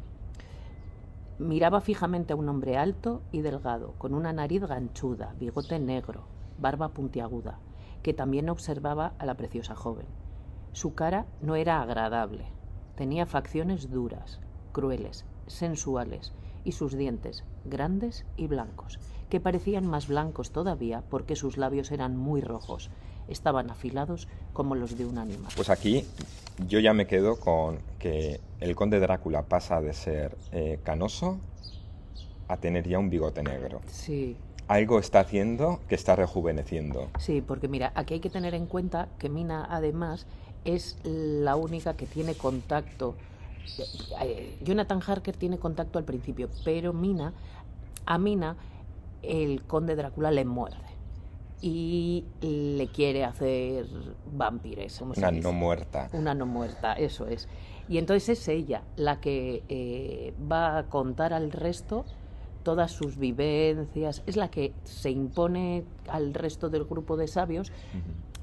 Miraba 1.40 1.82
fijamente 1.82 2.32
a 2.32 2.38
un 2.38 2.48
hombre 2.48 2.78
alto 2.78 3.22
y 3.34 3.42
delgado, 3.42 3.96
con 3.98 4.14
una 4.14 4.32
nariz 4.32 4.64
ganchuda, 4.64 5.36
bigote 5.42 5.78
negro, 5.78 6.24
barba 6.58 6.94
puntiaguda, 6.94 7.60
que 8.02 8.14
también 8.14 8.50
observaba 8.50 9.12
a 9.20 9.26
la 9.26 9.36
preciosa 9.36 9.76
joven. 9.76 10.23
Su 10.74 10.96
cara 10.96 11.26
no 11.42 11.56
era 11.56 11.82
agradable. 11.82 12.46
Tenía 12.96 13.26
facciones 13.26 13.92
duras, 13.92 14.40
crueles, 14.72 15.24
sensuales, 15.48 16.34
y 16.64 16.72
sus 16.72 16.98
dientes, 16.98 17.44
grandes 17.66 18.26
y 18.38 18.48
blancos, 18.48 19.00
que 19.30 19.40
parecían 19.40 19.86
más 19.86 20.08
blancos 20.08 20.52
todavía 20.52 21.04
porque 21.10 21.36
sus 21.36 21.58
labios 21.58 21.92
eran 21.92 22.18
muy 22.18 22.42
rojos. 22.42 22.90
Estaban 23.28 23.70
afilados 23.70 24.28
como 24.52 24.76
los 24.76 24.98
de 24.98 25.06
un 25.06 25.18
animal. 25.18 25.52
Pues 25.56 25.70
aquí 25.70 26.06
yo 26.68 26.80
ya 26.80 26.94
me 26.94 27.08
quedo 27.08 27.40
con 27.40 27.80
que 28.00 28.42
el 28.60 28.76
conde 28.76 29.00
Drácula 29.00 29.44
pasa 29.44 29.80
de 29.82 29.94
ser 29.94 30.38
eh, 30.52 30.80
canoso 30.84 31.40
a 32.48 32.58
tener 32.58 32.88
ya 32.88 33.00
un 33.00 33.10
bigote 33.10 33.44
negro. 33.44 33.80
Sí, 33.88 34.36
algo 34.68 35.00
está 35.00 35.20
haciendo 35.20 35.82
que 35.88 35.96
está 35.96 36.16
rejuveneciendo. 36.16 37.10
Sí, 37.20 37.42
porque 37.42 37.68
mira, 37.68 37.92
aquí 37.96 38.16
hay 38.16 38.20
que 38.20 38.30
tener 38.30 38.54
en 38.54 38.66
cuenta 38.66 39.10
que 39.20 39.30
Mina 39.30 39.68
además 39.70 40.26
es 40.66 40.98
la 41.04 41.56
única 41.56 41.96
que 41.96 42.06
tiene 42.06 42.36
contacto. 42.36 43.16
Eh, 44.22 44.58
Jonathan 44.64 45.02
Harker 45.06 45.36
tiene 45.36 45.58
contacto 45.58 46.00
al 46.00 46.06
principio, 46.06 46.50
pero 46.64 46.94
Mina, 46.94 47.34
a 48.06 48.18
Mina, 48.18 48.58
el 49.22 49.64
conde 49.64 49.96
Drácula 49.96 50.32
le 50.32 50.46
muerde 50.46 50.78
y 51.62 52.26
le 52.42 52.88
quiere 52.88 53.24
hacer 53.24 53.86
vampires. 54.34 55.00
Una 55.00 55.32
no 55.32 55.54
muerta. 55.54 56.10
Una 56.12 56.34
no 56.34 56.46
muerta, 56.46 56.94
eso 56.94 57.26
es. 57.28 57.48
Y 57.88 57.98
entonces 57.98 58.38
es 58.38 58.48
ella 58.50 58.84
la 58.98 59.22
que 59.22 59.64
eh, 59.70 60.34
va 60.52 60.78
a 60.78 60.84
contar 60.90 61.34
al 61.34 61.52
resto 61.52 62.06
todas 62.64 62.92
sus 62.92 63.18
vivencias, 63.18 64.24
es 64.26 64.38
la 64.38 64.50
que 64.50 64.74
se 64.84 65.12
impone 65.12 65.84
al 66.08 66.34
resto 66.34 66.70
del 66.70 66.86
grupo 66.86 67.18
de 67.18 67.28
sabios 67.28 67.72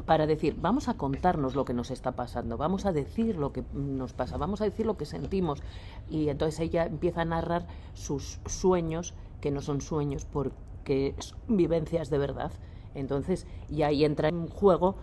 para 0.07 0.27
decir, 0.27 0.57
vamos 0.61 0.89
a 0.89 0.95
contarnos 0.95 1.55
lo 1.55 1.65
que 1.65 1.75
nos 1.75 1.91
está 1.91 2.13
pasando, 2.13 2.57
vamos 2.57 2.87
a 2.87 2.93
decir 2.93 3.37
lo 3.37 3.53
que 3.53 3.65
nos 3.73 4.13
pasa, 4.13 4.37
vamos 4.37 4.61
a 4.61 4.65
decir 4.65 4.87
lo 4.87 4.97
que 4.97 5.07
sentimos. 5.07 5.63
Y 6.09 6.29
entonces 6.29 6.61
ella 6.61 6.87
empieza 6.87 7.23
a 7.23 7.25
narrar 7.25 7.67
sus 7.95 8.41
sueños, 8.47 9.15
que 9.41 9.51
no 9.51 9.61
son 9.61 9.81
sueños 9.81 10.27
porque 10.27 11.15
son 11.19 11.39
vivencias 11.49 12.11
de 12.11 12.19
verdad. 12.19 12.53
Entonces, 12.95 13.47
y 13.69 13.83
ahí 13.83 14.05
entra 14.05 14.29
en 14.29 14.49
juego 14.49 14.97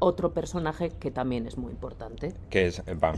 otro 0.00 0.32
personaje 0.32 0.90
que 0.98 1.10
también 1.10 1.46
es 1.46 1.56
muy 1.56 1.70
importante. 1.72 2.32
Que 2.48 2.66
es 2.66 2.82
Van. 2.98 3.16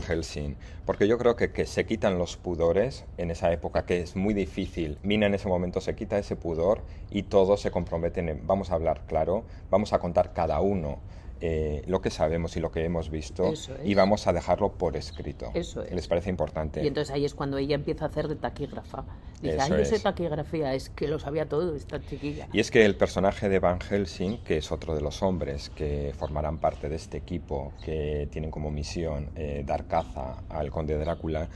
Porque 0.85 1.07
yo 1.07 1.17
creo 1.17 1.35
que, 1.35 1.51
que 1.51 1.65
se 1.65 1.85
quitan 1.85 2.17
los 2.17 2.37
pudores 2.37 3.05
en 3.17 3.31
esa 3.31 3.51
época, 3.51 3.85
que 3.85 4.01
es 4.01 4.15
muy 4.15 4.33
difícil. 4.33 4.99
Mina 5.01 5.25
en 5.25 5.33
ese 5.33 5.47
momento 5.47 5.81
se 5.81 5.95
quita 5.95 6.19
ese 6.19 6.35
pudor 6.35 6.81
y 7.09 7.23
todos 7.23 7.61
se 7.61 7.71
comprometen 7.71 8.29
en, 8.29 8.45
vamos 8.45 8.69
a 8.69 8.75
hablar 8.75 9.01
claro, 9.07 9.43
vamos 9.71 9.93
a 9.93 9.99
contar 9.99 10.33
cada 10.33 10.59
uno 10.59 10.99
eh, 11.45 11.83
lo 11.87 11.99
que 11.99 12.09
sabemos 12.09 12.55
y 12.55 12.61
lo 12.61 12.71
que 12.71 12.85
hemos 12.85 13.09
visto 13.09 13.51
y 13.83 13.95
vamos 13.95 14.27
a 14.27 14.31
dejarlo 14.31 14.71
por 14.71 14.95
escrito. 14.95 15.51
Eso 15.53 15.83
¿Les 15.91 16.07
parece 16.07 16.29
importante? 16.29 16.81
Y 16.81 16.87
entonces 16.87 17.13
ahí 17.13 17.25
es 17.25 17.33
cuando 17.33 17.57
ella 17.57 17.75
empieza 17.75 18.05
a 18.05 18.07
hacer 18.07 18.29
de 18.29 18.37
taquígrafa. 18.37 19.03
Dice, 19.41 19.57
ay, 19.59 19.81
esa 19.81 20.01
taquigrafía, 20.01 20.73
es 20.73 20.89
que 20.89 21.09
lo 21.09 21.19
sabía 21.19 21.49
todo 21.49 21.75
esta 21.75 21.99
chiquilla. 21.99 22.47
Y 22.53 22.61
es 22.61 22.71
que 22.71 22.85
el 22.85 22.95
personaje 22.95 23.49
de 23.49 23.59
Van 23.59 23.81
Helsing, 23.81 24.37
que 24.45 24.55
es 24.55 24.71
otro 24.71 24.95
de 24.95 25.01
los 25.01 25.21
hombres 25.21 25.69
que 25.69 26.13
formarán 26.17 26.59
parte 26.59 26.87
de 26.87 26.95
este 26.95 27.17
equipo, 27.17 27.73
que 27.83 28.29
tienen 28.31 28.49
como 28.49 28.71
misión 28.71 29.29
eh, 29.35 29.63
dar 29.67 29.85
caza 29.87 30.43
al 30.47 30.71
conde 30.71 30.97
Drácula, 30.97 31.49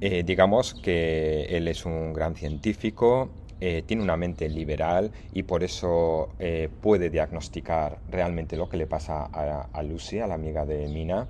eh, 0.00 0.22
digamos 0.22 0.72
que 0.72 1.46
él 1.46 1.66
es 1.66 1.84
un 1.84 2.12
gran 2.12 2.36
científico, 2.36 3.30
eh, 3.58 3.82
tiene 3.86 4.02
una 4.02 4.18
mente 4.18 4.50
liberal 4.50 5.10
y 5.32 5.44
por 5.44 5.64
eso 5.64 6.28
eh, 6.38 6.68
puede 6.82 7.08
diagnosticar 7.08 7.98
realmente 8.10 8.54
lo 8.56 8.68
que 8.68 8.76
le 8.76 8.86
pasa 8.86 9.24
a, 9.24 9.82
Lucy, 9.82 10.18
a 10.18 10.26
la 10.26 10.34
amiga 10.34 10.66
de 10.66 10.88
Mina, 10.88 11.26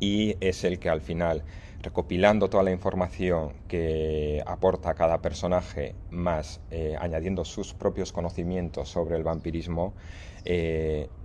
y 0.00 0.36
es 0.40 0.64
el 0.64 0.78
que 0.78 0.88
al 0.88 1.02
final, 1.02 1.42
recopilando 1.82 2.48
toda 2.48 2.62
la 2.62 2.70
información 2.70 3.52
que 3.68 4.42
aporta 4.46 4.94
cada 4.94 5.20
personaje, 5.20 5.94
más 6.10 6.60
eh, 6.70 6.96
añadiendo 6.98 7.44
sus 7.44 7.74
propios 7.74 8.12
conocimientos 8.12 8.88
sobre 8.88 9.16
el 9.16 9.22
vampirismo, 9.22 9.92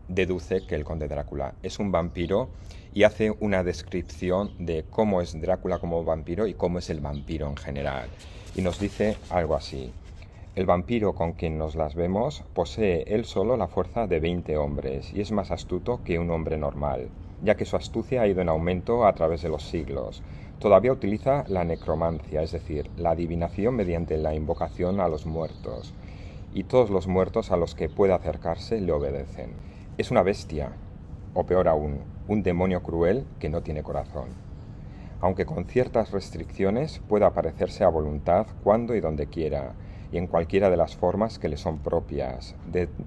deduce 0.08 0.66
que 0.66 0.74
el 0.74 0.84
conde 0.84 1.08
Drácula 1.08 1.54
es 1.62 1.78
un 1.78 1.92
vampiro 1.92 2.50
y 2.92 3.04
hace 3.04 3.32
una 3.40 3.64
descripción 3.64 4.52
de 4.58 4.84
cómo 4.90 5.22
es 5.22 5.40
Drácula 5.40 5.78
como 5.78 6.04
vampiro 6.04 6.48
y 6.48 6.56
cómo 6.56 6.80
es 6.80 6.90
el 6.90 7.00
vampiro 7.00 7.48
en 7.48 7.56
general. 7.56 8.10
Y 8.56 8.62
nos 8.62 8.80
dice 8.80 9.18
algo 9.30 9.56
así. 9.56 9.94
El 10.54 10.66
vampiro 10.66 11.14
con 11.14 11.32
quien 11.32 11.58
nos 11.58 11.76
las 11.76 11.96
vemos 11.96 12.44
posee 12.54 13.04
él 13.08 13.24
solo 13.24 13.56
la 13.56 13.68
fuerza 13.68 14.08
de 14.08 14.20
20 14.20 14.58
hombres 14.58 15.14
y 15.14 15.22
es 15.22 15.32
más 15.32 15.50
astuto 15.50 16.02
que 16.04 16.20
un 16.20 16.30
hombre 16.30 16.58
normal, 16.58 17.08
ya 17.42 17.56
que 17.56 17.64
su 17.64 17.78
astucia 17.78 18.22
ha 18.22 18.28
ido 18.28 18.42
en 18.42 18.50
aumento 18.50 19.06
a 19.06 19.14
través 19.14 19.42
de 19.42 19.50
los 19.50 19.64
siglos. 19.64 20.22
Todavía 20.60 20.92
utiliza 20.92 21.46
la 21.48 21.64
necromancia, 21.64 22.42
es 22.42 22.52
decir, 22.52 22.92
la 22.98 23.12
adivinación 23.12 23.76
mediante 23.76 24.18
la 24.18 24.36
invocación 24.36 25.00
a 25.00 25.08
los 25.08 25.26
muertos, 25.26 25.94
y 26.54 26.66
todos 26.66 26.90
los 26.90 27.08
muertos 27.08 27.52
a 27.52 27.58
los 27.58 27.74
que 27.74 27.88
pueda 27.88 28.16
acercarse 28.16 28.82
le 28.82 28.92
obedecen. 28.92 29.54
Es 29.98 30.12
una 30.12 30.22
bestia, 30.22 30.74
o 31.34 31.46
peor 31.46 31.70
aún, 31.70 32.02
un 32.28 32.44
demonio 32.44 32.84
cruel 32.84 33.26
que 33.40 33.50
no 33.50 33.62
tiene 33.62 33.84
corazón. 33.84 34.51
Aunque 35.22 35.46
con 35.46 35.66
ciertas 35.66 36.12
restricciones 36.12 37.00
pueda 37.08 37.28
aparecerse 37.28 37.84
a 37.84 37.90
voluntad 37.90 38.48
cuando 38.64 38.96
y 38.96 39.02
donde 39.02 39.28
quiera, 39.28 39.74
y 40.12 40.18
en 40.18 40.28
cualquiera 40.28 40.70
de 40.70 40.78
las 40.78 40.96
formas 40.96 41.40
que 41.40 41.48
le 41.48 41.58
son 41.58 41.80
propias. 41.80 42.56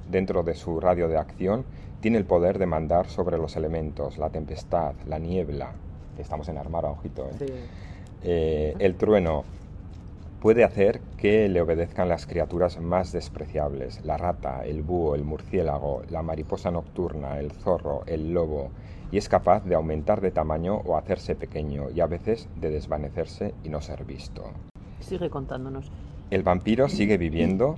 dentro 0.08 0.42
de 0.42 0.54
su 0.54 0.80
radio 0.80 1.08
de 1.08 1.18
acción 1.18 1.64
tiene 2.00 2.18
el 2.18 2.24
poder 2.24 2.58
de 2.58 2.66
mandar 2.66 3.08
sobre 3.08 3.36
los 3.36 3.56
elementos, 3.56 4.18
la 4.18 4.30
tempestad, 4.30 4.94
la 5.06 5.18
niebla, 5.18 5.72
estamos 6.18 6.48
en 6.48 6.58
armar 6.58 6.84
ojito, 6.84 7.28
¿eh? 7.28 7.66
Eh, 8.22 8.74
el 8.78 8.94
trueno, 8.96 9.44
puede 10.44 10.62
hacer 10.62 11.00
que 11.16 11.48
le 11.48 11.62
obedezcan 11.62 12.10
las 12.10 12.26
criaturas 12.26 12.78
más 12.78 13.12
despreciables, 13.12 14.04
la 14.04 14.18
rata, 14.18 14.62
el 14.66 14.82
búho, 14.82 15.14
el 15.14 15.24
murciélago, 15.24 16.02
la 16.10 16.22
mariposa 16.22 16.70
nocturna, 16.70 17.38
el 17.38 17.50
zorro, 17.50 18.02
el 18.04 18.34
lobo, 18.34 18.68
y 19.10 19.16
es 19.16 19.30
capaz 19.30 19.64
de 19.64 19.74
aumentar 19.74 20.20
de 20.20 20.32
tamaño 20.32 20.82
o 20.84 20.98
hacerse 20.98 21.34
pequeño 21.34 21.88
y 21.88 22.02
a 22.02 22.06
veces 22.06 22.46
de 22.60 22.68
desvanecerse 22.68 23.54
y 23.64 23.70
no 23.70 23.80
ser 23.80 24.04
visto. 24.04 24.44
Sigue 25.00 25.30
contándonos. 25.30 25.90
El 26.30 26.42
vampiro 26.42 26.90
sigue 26.90 27.16
viviendo. 27.16 27.76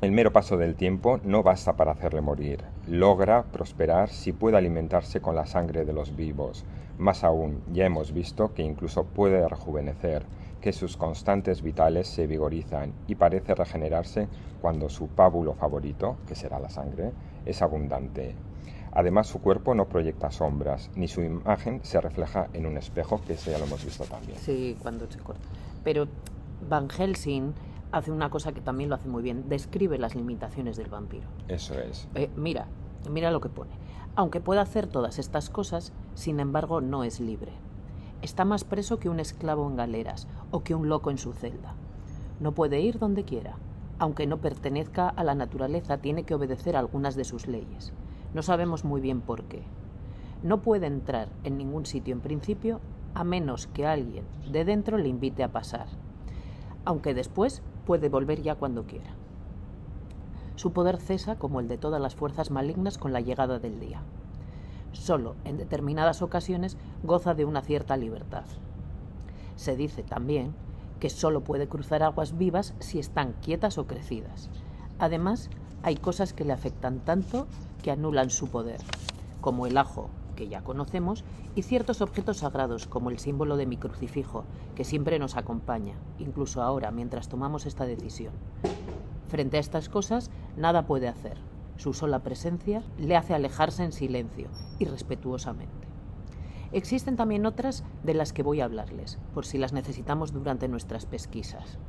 El 0.00 0.12
mero 0.12 0.32
paso 0.32 0.56
del 0.56 0.76
tiempo 0.76 1.20
no 1.24 1.42
basta 1.42 1.74
para 1.76 1.92
hacerle 1.92 2.22
morir. 2.22 2.60
Logra 2.88 3.42
prosperar 3.42 4.08
si 4.08 4.32
puede 4.32 4.56
alimentarse 4.56 5.20
con 5.20 5.36
la 5.36 5.44
sangre 5.44 5.84
de 5.84 5.92
los 5.92 6.16
vivos. 6.16 6.64
Más 6.96 7.22
aún, 7.22 7.60
ya 7.70 7.84
hemos 7.84 8.12
visto 8.14 8.54
que 8.54 8.62
incluso 8.62 9.04
puede 9.04 9.46
rejuvenecer, 9.46 10.24
que 10.62 10.72
sus 10.72 10.96
constantes 10.96 11.60
vitales 11.60 12.08
se 12.08 12.26
vigorizan 12.26 12.94
y 13.08 13.16
parece 13.16 13.54
regenerarse 13.54 14.28
cuando 14.62 14.88
su 14.88 15.08
pábulo 15.08 15.54
favorito, 15.54 16.16
que 16.26 16.36
será 16.36 16.60
la 16.60 16.70
sangre, 16.70 17.12
es 17.44 17.60
abundante. 17.60 18.36
Además, 18.92 19.26
su 19.26 19.40
cuerpo 19.40 19.74
no 19.74 19.88
proyecta 19.88 20.30
sombras, 20.30 20.90
ni 20.94 21.08
su 21.08 21.22
imagen 21.22 21.80
se 21.82 22.00
refleja 22.00 22.48
en 22.52 22.66
un 22.66 22.78
espejo, 22.78 23.20
que 23.26 23.32
eso 23.32 23.50
ya 23.50 23.58
lo 23.58 23.64
hemos 23.64 23.84
visto 23.84 24.04
también. 24.04 24.38
Sí, 24.38 24.76
cuando 24.80 25.10
se 25.10 25.18
corta. 25.18 25.48
Pero 25.82 26.06
Van 26.68 26.88
Helsing 26.88 27.52
hace 27.90 28.12
una 28.12 28.30
cosa 28.30 28.52
que 28.52 28.60
también 28.60 28.88
lo 28.88 28.94
hace 28.94 29.08
muy 29.08 29.22
bien, 29.22 29.48
describe 29.48 29.98
las 29.98 30.14
limitaciones 30.14 30.76
del 30.76 30.88
vampiro. 30.88 31.26
Eso 31.48 31.74
es. 31.74 32.08
Eh, 32.14 32.30
mira, 32.36 32.68
mira 33.10 33.30
lo 33.32 33.40
que 33.40 33.48
pone. 33.48 33.72
Aunque 34.14 34.40
pueda 34.40 34.60
hacer 34.60 34.86
todas 34.86 35.18
estas 35.18 35.50
cosas, 35.50 35.92
sin 36.14 36.38
embargo 36.38 36.80
no 36.80 37.02
es 37.02 37.18
libre. 37.18 37.52
Está 38.22 38.44
más 38.44 38.62
preso 38.62 39.00
que 39.00 39.08
un 39.08 39.18
esclavo 39.18 39.68
en 39.68 39.74
galeras 39.74 40.28
o 40.52 40.62
que 40.62 40.76
un 40.76 40.88
loco 40.88 41.10
en 41.10 41.18
su 41.18 41.32
celda. 41.32 41.74
No 42.38 42.52
puede 42.52 42.80
ir 42.80 43.00
donde 43.00 43.24
quiera. 43.24 43.56
Aunque 43.98 44.28
no 44.28 44.38
pertenezca 44.38 45.08
a 45.08 45.24
la 45.24 45.34
naturaleza, 45.34 45.98
tiene 45.98 46.22
que 46.22 46.34
obedecer 46.34 46.76
algunas 46.76 47.16
de 47.16 47.24
sus 47.24 47.48
leyes. 47.48 47.92
No 48.32 48.42
sabemos 48.42 48.84
muy 48.84 49.00
bien 49.00 49.20
por 49.20 49.42
qué. 49.44 49.64
No 50.44 50.62
puede 50.62 50.86
entrar 50.86 51.30
en 51.42 51.58
ningún 51.58 51.84
sitio 51.84 52.14
en 52.14 52.20
principio 52.20 52.80
a 53.14 53.24
menos 53.24 53.66
que 53.66 53.86
alguien 53.86 54.24
de 54.50 54.64
dentro 54.64 54.98
le 54.98 55.08
invite 55.08 55.42
a 55.42 55.52
pasar, 55.52 55.86
aunque 56.84 57.14
después 57.14 57.62
puede 57.84 58.08
volver 58.08 58.40
ya 58.40 58.54
cuando 58.54 58.84
quiera. 58.84 59.10
Su 60.54 60.72
poder 60.72 60.98
cesa 60.98 61.36
como 61.36 61.60
el 61.60 61.68
de 61.68 61.78
todas 61.78 62.00
las 62.00 62.14
fuerzas 62.14 62.50
malignas 62.50 62.98
con 62.98 63.12
la 63.12 63.20
llegada 63.20 63.58
del 63.58 63.80
día. 63.80 64.02
Solo 64.92 65.36
en 65.44 65.56
determinadas 65.56 66.22
ocasiones 66.22 66.76
goza 67.02 67.34
de 67.34 67.44
una 67.44 67.62
cierta 67.62 67.96
libertad. 67.96 68.44
Se 69.56 69.76
dice 69.76 70.02
también 70.02 70.54
que 71.00 71.10
solo 71.10 71.42
puede 71.42 71.68
cruzar 71.68 72.02
aguas 72.02 72.38
vivas 72.38 72.74
si 72.78 72.98
están 72.98 73.34
quietas 73.42 73.78
o 73.78 73.86
crecidas. 73.86 74.50
Además, 74.98 75.50
hay 75.82 75.96
cosas 75.96 76.32
que 76.32 76.44
le 76.44 76.52
afectan 76.52 77.00
tanto 77.00 77.48
que 77.82 77.90
anulan 77.90 78.30
su 78.30 78.48
poder, 78.48 78.80
como 79.40 79.66
el 79.66 79.76
ajo, 79.76 80.10
que 80.36 80.48
ya 80.48 80.62
conocemos, 80.62 81.24
y 81.54 81.62
ciertos 81.62 82.00
objetos 82.00 82.38
sagrados, 82.38 82.86
como 82.86 83.10
el 83.10 83.18
símbolo 83.18 83.56
de 83.56 83.66
mi 83.66 83.76
crucifijo, 83.76 84.44
que 84.76 84.84
siempre 84.84 85.18
nos 85.18 85.36
acompaña, 85.36 85.94
incluso 86.18 86.62
ahora, 86.62 86.90
mientras 86.92 87.28
tomamos 87.28 87.66
esta 87.66 87.84
decisión. 87.84 88.32
Frente 89.28 89.56
a 89.56 89.60
estas 89.60 89.88
cosas, 89.88 90.30
nada 90.56 90.86
puede 90.86 91.08
hacer. 91.08 91.51
Su 91.82 91.94
sola 91.94 92.20
presencia 92.20 92.84
le 92.96 93.16
hace 93.16 93.34
alejarse 93.34 93.82
en 93.82 93.90
silencio 93.90 94.46
y 94.78 94.84
respetuosamente. 94.84 95.88
Existen 96.70 97.16
también 97.16 97.44
otras 97.44 97.82
de 98.04 98.14
las 98.14 98.32
que 98.32 98.44
voy 98.44 98.60
a 98.60 98.66
hablarles, 98.66 99.18
por 99.34 99.46
si 99.46 99.58
las 99.58 99.72
necesitamos 99.72 100.32
durante 100.32 100.68
nuestras 100.68 101.06
pesquisas. 101.06 101.80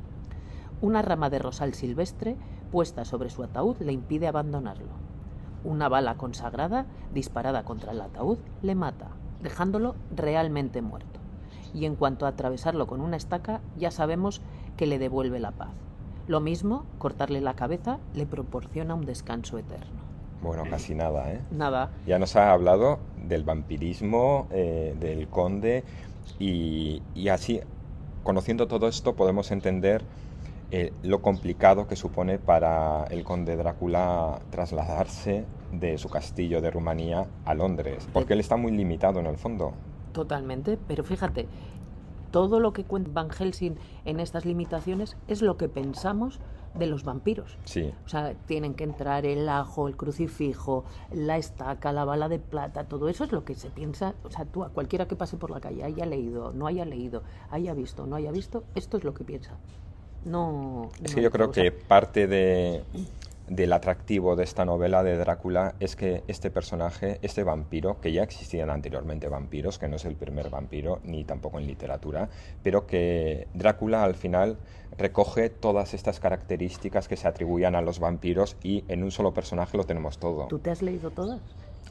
Una 0.80 1.00
rama 1.00 1.30
de 1.30 1.38
rosal 1.38 1.74
silvestre 1.74 2.36
puesta 2.72 3.04
sobre 3.04 3.30
su 3.30 3.44
ataúd 3.44 3.76
le 3.78 3.92
impide 3.92 4.26
abandonarlo. 4.26 4.94
Una 5.62 5.88
bala 5.88 6.16
consagrada 6.16 6.86
disparada 7.12 7.62
contra 7.62 7.92
el 7.92 8.00
ataúd 8.00 8.38
le 8.62 8.74
mata, 8.74 9.10
dejándolo 9.42 9.94
realmente 10.10 10.82
muerto. 10.82 11.20
Y 11.72 11.84
en 11.84 11.94
cuanto 11.94 12.26
a 12.26 12.30
atravesarlo 12.30 12.88
con 12.88 13.00
una 13.00 13.16
estaca, 13.16 13.60
ya 13.76 13.92
sabemos 13.92 14.42
que 14.76 14.88
le 14.88 14.98
devuelve 14.98 15.38
la 15.38 15.52
paz. 15.52 15.70
Lo 16.26 16.40
mismo, 16.40 16.84
cortarle 16.98 17.40
la 17.40 17.54
cabeza 17.54 17.98
le 18.14 18.26
proporciona 18.26 18.94
un 18.94 19.04
descanso 19.04 19.58
eterno. 19.58 20.02
Bueno, 20.42 20.64
casi 20.68 20.94
nada, 20.94 21.32
¿eh? 21.32 21.40
Nada. 21.50 21.90
Ya 22.06 22.18
nos 22.18 22.36
ha 22.36 22.52
hablado 22.52 22.98
del 23.26 23.44
vampirismo, 23.44 24.46
eh, 24.50 24.94
del 25.00 25.28
conde, 25.28 25.84
y, 26.38 27.02
y 27.14 27.28
así, 27.28 27.60
conociendo 28.22 28.66
todo 28.66 28.88
esto, 28.88 29.14
podemos 29.14 29.50
entender 29.50 30.02
eh, 30.70 30.92
lo 31.02 31.22
complicado 31.22 31.86
que 31.86 31.94
supone 31.94 32.38
para 32.38 33.04
el 33.04 33.22
conde 33.22 33.56
Drácula 33.56 34.40
trasladarse 34.50 35.44
de 35.72 35.98
su 35.98 36.08
castillo 36.08 36.60
de 36.60 36.70
Rumanía 36.70 37.26
a 37.44 37.54
Londres, 37.54 38.08
porque 38.12 38.32
él 38.32 38.40
está 38.40 38.56
muy 38.56 38.72
limitado 38.72 39.20
en 39.20 39.26
el 39.26 39.36
fondo. 39.36 39.72
Totalmente, 40.12 40.78
pero 40.88 41.04
fíjate, 41.04 41.46
todo 42.34 42.58
lo 42.58 42.72
que 42.72 42.82
cuenta 42.82 43.12
Van 43.12 43.30
Helsing 43.30 43.76
en 44.04 44.18
estas 44.18 44.44
limitaciones 44.44 45.16
es 45.28 45.40
lo 45.40 45.56
que 45.56 45.68
pensamos 45.68 46.40
de 46.74 46.88
los 46.88 47.04
vampiros. 47.04 47.56
Sí. 47.64 47.92
O 48.04 48.08
sea, 48.08 48.34
tienen 48.46 48.74
que 48.74 48.82
entrar 48.82 49.24
el 49.24 49.48
ajo, 49.48 49.86
el 49.86 49.96
crucifijo, 49.96 50.84
la 51.12 51.36
estaca, 51.36 51.92
la 51.92 52.04
bala 52.04 52.28
de 52.28 52.40
plata, 52.40 52.88
todo 52.88 53.08
eso 53.08 53.22
es 53.22 53.30
lo 53.30 53.44
que 53.44 53.54
se 53.54 53.70
piensa. 53.70 54.16
O 54.24 54.32
sea, 54.32 54.46
tú 54.46 54.64
a 54.64 54.70
cualquiera 54.70 55.06
que 55.06 55.14
pase 55.14 55.36
por 55.36 55.52
la 55.52 55.60
calle, 55.60 55.84
haya 55.84 56.06
leído, 56.06 56.52
no 56.52 56.66
haya 56.66 56.84
leído, 56.84 57.22
haya 57.52 57.72
visto, 57.72 58.04
no 58.04 58.16
haya 58.16 58.32
visto, 58.32 58.64
esto 58.74 58.96
es 58.96 59.04
lo 59.04 59.14
que 59.14 59.22
piensa. 59.22 59.52
No. 60.24 60.90
Es 61.04 61.12
no 61.12 61.14
que 61.14 61.22
yo 61.22 61.30
creo 61.30 61.52
que 61.52 61.70
parte 61.70 62.26
de, 62.26 62.82
del 63.48 63.72
atractivo 63.72 64.36
de 64.36 64.44
esta 64.44 64.64
novela 64.64 65.02
de 65.02 65.16
Drácula 65.16 65.74
es 65.80 65.96
que 65.96 66.24
este 66.28 66.50
personaje, 66.50 67.18
este 67.22 67.42
vampiro, 67.42 68.00
que 68.00 68.12
ya 68.12 68.22
existían 68.22 68.70
anteriormente 68.70 69.28
vampiros, 69.28 69.78
que 69.78 69.88
no 69.88 69.96
es 69.96 70.04
el 70.04 70.16
primer 70.16 70.50
vampiro, 70.50 71.00
ni 71.04 71.24
tampoco 71.24 71.58
en 71.58 71.66
literatura, 71.66 72.28
pero 72.62 72.86
que 72.86 73.48
Drácula 73.54 74.04
al 74.04 74.14
final 74.14 74.56
recoge 74.96 75.50
todas 75.50 75.94
estas 75.94 76.20
características 76.20 77.08
que 77.08 77.16
se 77.16 77.28
atribuían 77.28 77.74
a 77.74 77.82
los 77.82 77.98
vampiros 77.98 78.56
y 78.62 78.84
en 78.88 79.02
un 79.02 79.10
solo 79.10 79.34
personaje 79.34 79.76
lo 79.76 79.84
tenemos 79.84 80.18
todo. 80.18 80.46
¿Tú 80.46 80.58
te 80.58 80.70
has 80.70 80.82
leído 80.82 81.10
todas? 81.10 81.40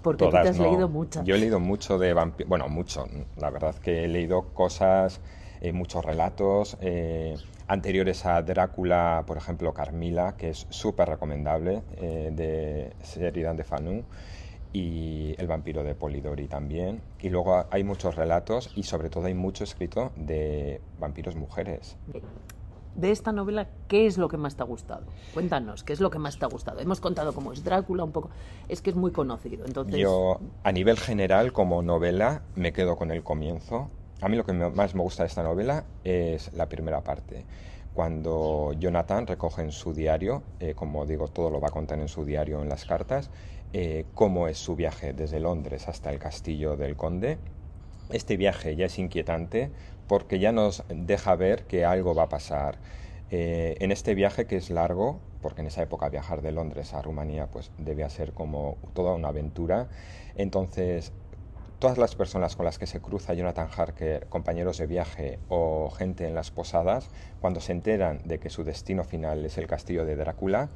Porque 0.02 0.26
tú 0.26 0.32
te 0.32 0.38
has 0.38 0.58
no. 0.58 0.64
leído 0.64 0.90
muchas. 0.90 1.24
Yo 1.26 1.36
he 1.36 1.38
leído 1.38 1.60
mucho 1.60 1.98
de 1.98 2.14
vampiros, 2.14 2.50
bueno, 2.50 2.68
mucho, 2.68 3.08
la 3.38 3.50
verdad 3.50 3.76
que 3.76 4.04
he 4.04 4.08
leído 4.08 4.54
cosas, 4.54 5.22
eh, 5.64 5.72
muchos 5.72 6.04
relatos 6.04 6.78
eh, 6.82 7.38
anteriores 7.68 8.26
a 8.26 8.42
Drácula, 8.42 9.24
por 9.26 9.38
ejemplo, 9.38 9.74
Carmila, 9.74 10.36
que 10.36 10.50
es 10.50 10.68
súper 10.70 11.08
recomendable, 11.08 11.84
eh, 11.96 12.32
de 12.34 12.94
Sheridan 13.02 13.56
de 13.56 13.64
Fanu, 13.64 14.04
y 14.74 15.34
El 15.38 15.48
vampiro 15.48 15.86
de 15.86 15.96
Polidori 15.96 16.50
también. 16.50 17.00
Y 17.22 17.30
luego 17.30 17.66
hay 17.72 17.86
muchos 17.86 18.16
relatos 18.16 18.72
y 18.76 18.84
sobre 18.84 19.10
todo 19.10 19.28
hay 19.28 19.36
mucho 19.36 19.64
escrito 19.64 20.12
de 20.18 20.82
vampiros 21.00 21.38
mujeres. 21.38 21.96
De 22.96 23.12
esta 23.12 23.32
novela, 23.32 23.70
¿qué 23.88 24.06
es 24.06 24.18
lo 24.18 24.28
que 24.28 24.36
más 24.36 24.58
te 24.58 24.64
ha 24.64 24.66
gustado? 24.66 25.06
Cuéntanos, 25.34 25.86
¿qué 25.86 25.94
es 25.94 26.02
lo 26.02 26.10
que 26.10 26.20
más 26.20 26.38
te 26.38 26.44
ha 26.44 26.50
gustado? 26.50 26.82
Hemos 26.82 27.00
contado 27.00 27.34
cómo 27.34 27.54
es 27.54 27.64
Drácula 27.64 28.04
un 28.04 28.12
poco. 28.12 28.32
Es 28.68 28.82
que 28.82 28.90
es 28.90 28.98
muy 28.98 29.12
conocido. 29.12 29.66
Entonces, 29.66 29.96
Yo, 29.96 30.42
a 30.64 30.72
nivel 30.74 30.98
general, 30.98 31.54
como 31.54 31.82
novela, 31.82 32.42
me 32.56 32.74
quedo 32.74 32.98
con 32.98 33.12
el 33.12 33.24
comienzo. 33.24 33.90
A 34.22 34.30
mí 34.30 34.38
lo 34.38 34.46
que 34.46 34.54
más 34.54 34.96
me 34.96 35.02
gusta 35.02 35.24
de 35.24 35.28
esta 35.28 35.44
novela 35.44 35.86
es 36.04 36.54
la 36.54 36.70
primera 36.70 37.04
parte. 37.04 37.46
Cuando 37.94 38.74
Jonathan 38.80 39.28
recoge 39.28 39.62
en 39.62 39.72
su 39.72 39.94
diario, 39.94 40.44
eh, 40.60 40.74
como 40.74 41.06
digo, 41.06 41.28
todo 41.28 41.50
lo 41.50 41.62
va 41.62 41.68
a 41.68 41.72
contar 41.72 42.00
en 42.00 42.08
su 42.08 42.26
diario 42.26 42.62
en 42.62 42.70
las 42.70 42.86
cartas, 42.86 43.30
eh, 43.72 44.06
cómo 44.14 44.48
es 44.48 44.58
su 44.58 44.76
viaje 44.76 45.14
desde 45.14 45.40
Londres 45.40 45.88
hasta 45.88 46.12
el 46.12 46.20
castillo 46.20 46.76
del 46.76 46.96
conde. 46.96 47.38
Este 48.10 48.38
viaje 48.38 48.76
ya 48.76 48.86
es 48.86 48.98
inquietante 48.98 49.72
porque 50.08 50.40
ya 50.40 50.52
nos 50.52 50.84
deja 50.90 51.36
ver 51.36 51.66
que 51.66 51.86
algo 51.86 52.16
va 52.16 52.24
a 52.24 52.30
pasar. 52.30 52.80
Eh, 53.30 53.78
en 53.80 53.92
este 53.92 54.16
viaje 54.16 54.46
que 54.46 54.58
es 54.58 54.70
largo, 54.70 55.20
porque 55.42 55.62
en 55.62 55.68
esa 55.68 55.82
época 55.84 56.10
viajar 56.10 56.42
de 56.42 56.52
Londres 56.52 56.94
a 56.94 57.02
Rumanía 57.02 57.48
pues 57.48 57.72
debía 57.78 58.10
ser 58.10 58.34
como 58.34 58.78
toda 58.94 59.14
una 59.14 59.30
aventura, 59.30 59.90
entonces 60.36 61.14
todas 61.84 61.98
las 61.98 62.16
personas 62.16 62.56
con 62.56 62.64
las 62.64 62.80
que 62.80 62.88
se 62.88 63.02
cruza 63.02 63.34
Jonathan 63.34 63.68
Harker, 63.76 64.28
compañeros 64.30 64.78
de 64.78 64.88
viaje 64.88 65.40
o 65.50 65.90
gente 65.90 66.26
en 66.26 66.34
las 66.34 66.50
posadas, 66.50 67.10
cuando 67.42 67.60
se 67.60 67.74
enteran 67.74 68.22
de 68.24 68.40
que 68.40 68.50
su 68.50 68.64
destino 68.64 69.04
final 69.04 69.44
es 69.44 69.58
el 69.58 69.68
castillo 69.68 70.06
de 70.06 70.16
Drácula, 70.16 70.70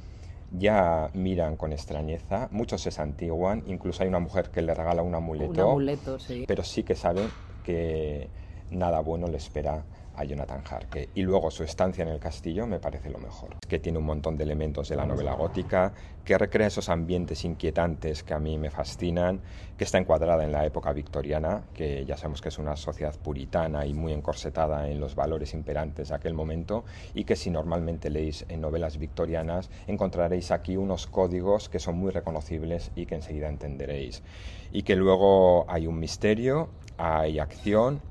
ya 0.52 1.10
miran 1.14 1.56
con 1.56 1.72
extrañeza, 1.72 2.50
muchos 2.52 2.82
se 2.82 2.92
santiguan, 2.92 3.64
incluso 3.68 4.04
hay 4.04 4.10
una 4.10 4.20
mujer 4.20 4.50
que 4.50 4.62
le 4.62 4.74
regala 4.74 5.02
un 5.02 5.16
amuleto, 5.16 5.52
un 5.54 5.60
amuleto, 5.72 6.20
sí. 6.20 6.44
pero 6.46 6.66
sí 6.66 6.84
que 6.84 6.96
saben 6.96 7.30
que 7.64 8.30
nada 8.70 9.00
bueno 9.00 9.28
le 9.28 9.38
espera 9.38 9.86
a 10.18 10.24
Jonathan 10.26 10.64
Harker. 10.70 11.10
Y 11.16 11.22
luego 11.22 11.50
su 11.52 11.64
estancia 11.64 12.02
en 12.02 12.10
el 12.10 12.20
castillo 12.20 12.68
me 12.68 12.80
parece 12.80 13.10
lo 13.10 13.20
mejor. 13.20 13.56
Que 13.68 13.80
tiene 13.80 14.00
un 14.00 14.06
montón 14.06 14.36
de 14.36 14.44
elementos 14.44 14.90
de 14.90 14.96
la 14.96 15.06
novela 15.06 15.34
gótica, 15.34 15.94
que 16.26 16.38
recrea 16.38 16.68
esos 16.68 16.90
ambientes 16.90 17.46
inquietantes 17.46 18.24
que 18.24 18.34
a 18.34 18.40
mí 18.40 18.58
me 18.58 18.70
fascinan, 18.70 19.40
que 19.78 19.84
está 19.84 20.00
encuadrada 20.00 20.44
en 20.44 20.52
la 20.52 20.66
época 20.66 20.92
victoriana, 20.92 21.64
que 21.74 22.04
ya 22.04 22.18
sabemos 22.18 22.42
que 22.42 22.50
es 22.50 22.58
una 22.58 22.76
sociedad 22.76 23.16
puritana 23.16 23.86
y 23.86 23.94
muy 23.94 24.12
encorsetada 24.12 24.90
en 24.90 25.00
los 25.00 25.16
valores 25.16 25.54
imperantes 25.54 26.10
de 26.10 26.16
aquel 26.16 26.34
momento, 26.34 26.84
y 27.14 27.24
que 27.24 27.36
si 27.36 27.52
normalmente 27.52 28.10
leéis 28.10 28.46
en 28.50 28.60
novelas 28.60 28.98
victorianas, 28.98 29.70
encontraréis 29.86 30.52
aquí 30.52 30.76
unos 30.76 31.06
códigos 31.06 31.70
que 31.70 31.80
son 31.80 31.96
muy 31.96 32.12
reconocibles 32.12 32.92
y 32.96 33.06
que 33.06 33.16
enseguida 33.16 33.50
entenderéis. 33.50 34.24
Y 34.72 34.82
que 34.82 34.96
luego 34.96 35.70
hay 35.70 35.86
un 35.86 36.00
misterio, 36.00 36.70
hay 36.98 37.40
acción, 37.40 38.02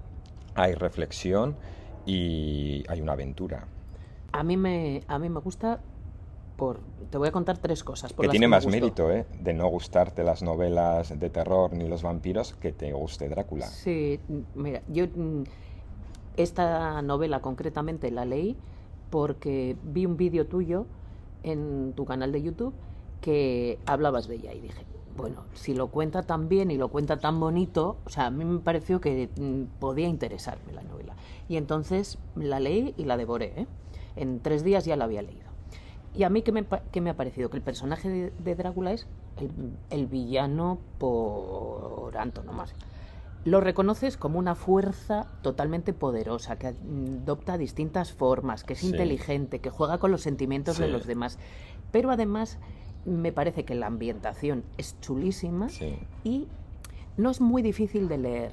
hay 0.55 0.75
reflexión 0.75 1.57
y 2.07 2.85
hay 2.89 3.01
una 3.01 3.13
aventura. 3.13 3.67
A 4.33 4.43
mí 4.43 4.57
me, 4.57 5.03
a 5.09 5.19
mí 5.19 5.29
me 5.29 5.41
gusta 5.41 5.81
por... 6.57 6.81
Te 7.11 7.19
voy 7.19 7.29
a 7.29 7.33
contar 7.33 7.59
tres 7.59 7.85
cosas. 7.85 8.13
que 8.13 8.29
tiene 8.29 8.49
más 8.49 8.67
mérito, 8.67 9.11
¿eh? 9.11 9.27
De 9.41 9.53
no 9.53 9.69
gustarte 9.69 10.25
las 10.25 10.43
novelas 10.43 11.19
de 11.19 11.31
terror 11.31 11.73
ni 11.73 11.89
los 11.89 12.03
vampiros 12.03 12.55
que 12.55 12.73
te 12.73 12.93
guste 12.93 13.29
Drácula. 13.29 13.67
Sí, 13.67 14.21
mira, 14.55 14.83
yo 14.89 15.07
mm, 15.07 15.45
esta 16.37 17.03
novela 17.03 17.41
concretamente 17.41 18.11
la 18.11 18.25
leí 18.25 18.57
porque 19.11 19.77
vi 19.85 20.07
un 20.07 20.17
vídeo 20.17 20.47
tuyo 20.47 20.87
en 21.43 21.93
tu 21.95 22.05
canal 22.05 22.33
de 22.33 22.43
YouTube 22.43 22.75
que 23.21 23.79
hablabas 23.87 24.29
de 24.29 24.37
ella 24.37 24.53
y 24.53 24.61
dije, 24.61 24.85
bueno, 25.17 25.45
si 25.55 25.75
lo 25.75 25.89
cuenta 25.89 26.23
tan 26.23 26.49
bien 26.49 26.71
y 26.71 26.77
lo 26.77 26.89
cuenta 26.89 27.19
tan 27.19 27.41
bonito, 27.41 27.97
o 28.05 28.11
sea, 28.11 28.27
a 28.27 28.31
mí 28.31 28.45
me 28.45 28.59
pareció 28.61 29.01
que 29.01 29.29
mm, 29.37 29.79
podía 29.79 30.09
interesarme 30.09 30.73
la 30.73 30.83
novela. 30.83 31.15
Y 31.49 31.57
entonces 31.57 32.19
la 32.35 32.61
leí 32.61 32.95
y 32.97 33.05
la 33.05 33.17
devoré. 33.17 33.53
¿eh? 33.57 33.67
En 34.17 34.41
tres 34.41 34.65
días 34.65 34.85
ya 34.85 34.97
la 34.97 35.05
había 35.05 35.23
leído. 35.23 35.47
Y 36.15 36.23
a 36.23 36.31
mí, 36.31 36.43
¿qué 36.43 36.53
me, 36.53 36.65
me 37.01 37.11
ha 37.11 37.17
parecido? 37.17 37.51
Que 37.51 37.59
el 37.59 37.63
personaje 37.63 38.33
de, 38.39 38.55
Drácula 38.55 38.93
es 38.93 39.07
el, 39.91 40.07
villano 40.07 40.79
por 40.99 42.17
antonomasia. 42.17 42.77
Lo 43.45 43.61
reconoces 43.61 44.17
como 44.17 44.39
una 44.39 44.55
fuerza 44.55 45.27
totalmente 45.43 45.93
poderosa, 45.93 46.57
que 46.57 46.69
adopta 46.69 47.59
distintas 47.59 48.13
formas, 48.13 48.65
que 48.65 48.73
es 48.73 48.83
inteligente, 48.83 49.61
que 49.61 49.71
juega 49.71 49.99
con 49.99 50.11
los 50.11 50.23
sentimientos 50.23 50.79
de 50.79 50.89
los 50.89 51.07
demás. 51.07 51.39
Pero 51.93 52.11
además 52.11 52.59
me 53.07 53.33
parece 53.33 53.65
que 53.65 53.75
la 53.75 53.87
ambientación 53.87 54.65
es 54.77 55.01
chulísima 55.01 55.69
y 56.25 56.49
no 57.17 57.31
es 57.31 57.41
muy 57.41 57.63
difícil 57.63 58.09
de 58.09 58.19
leer. 58.19 58.53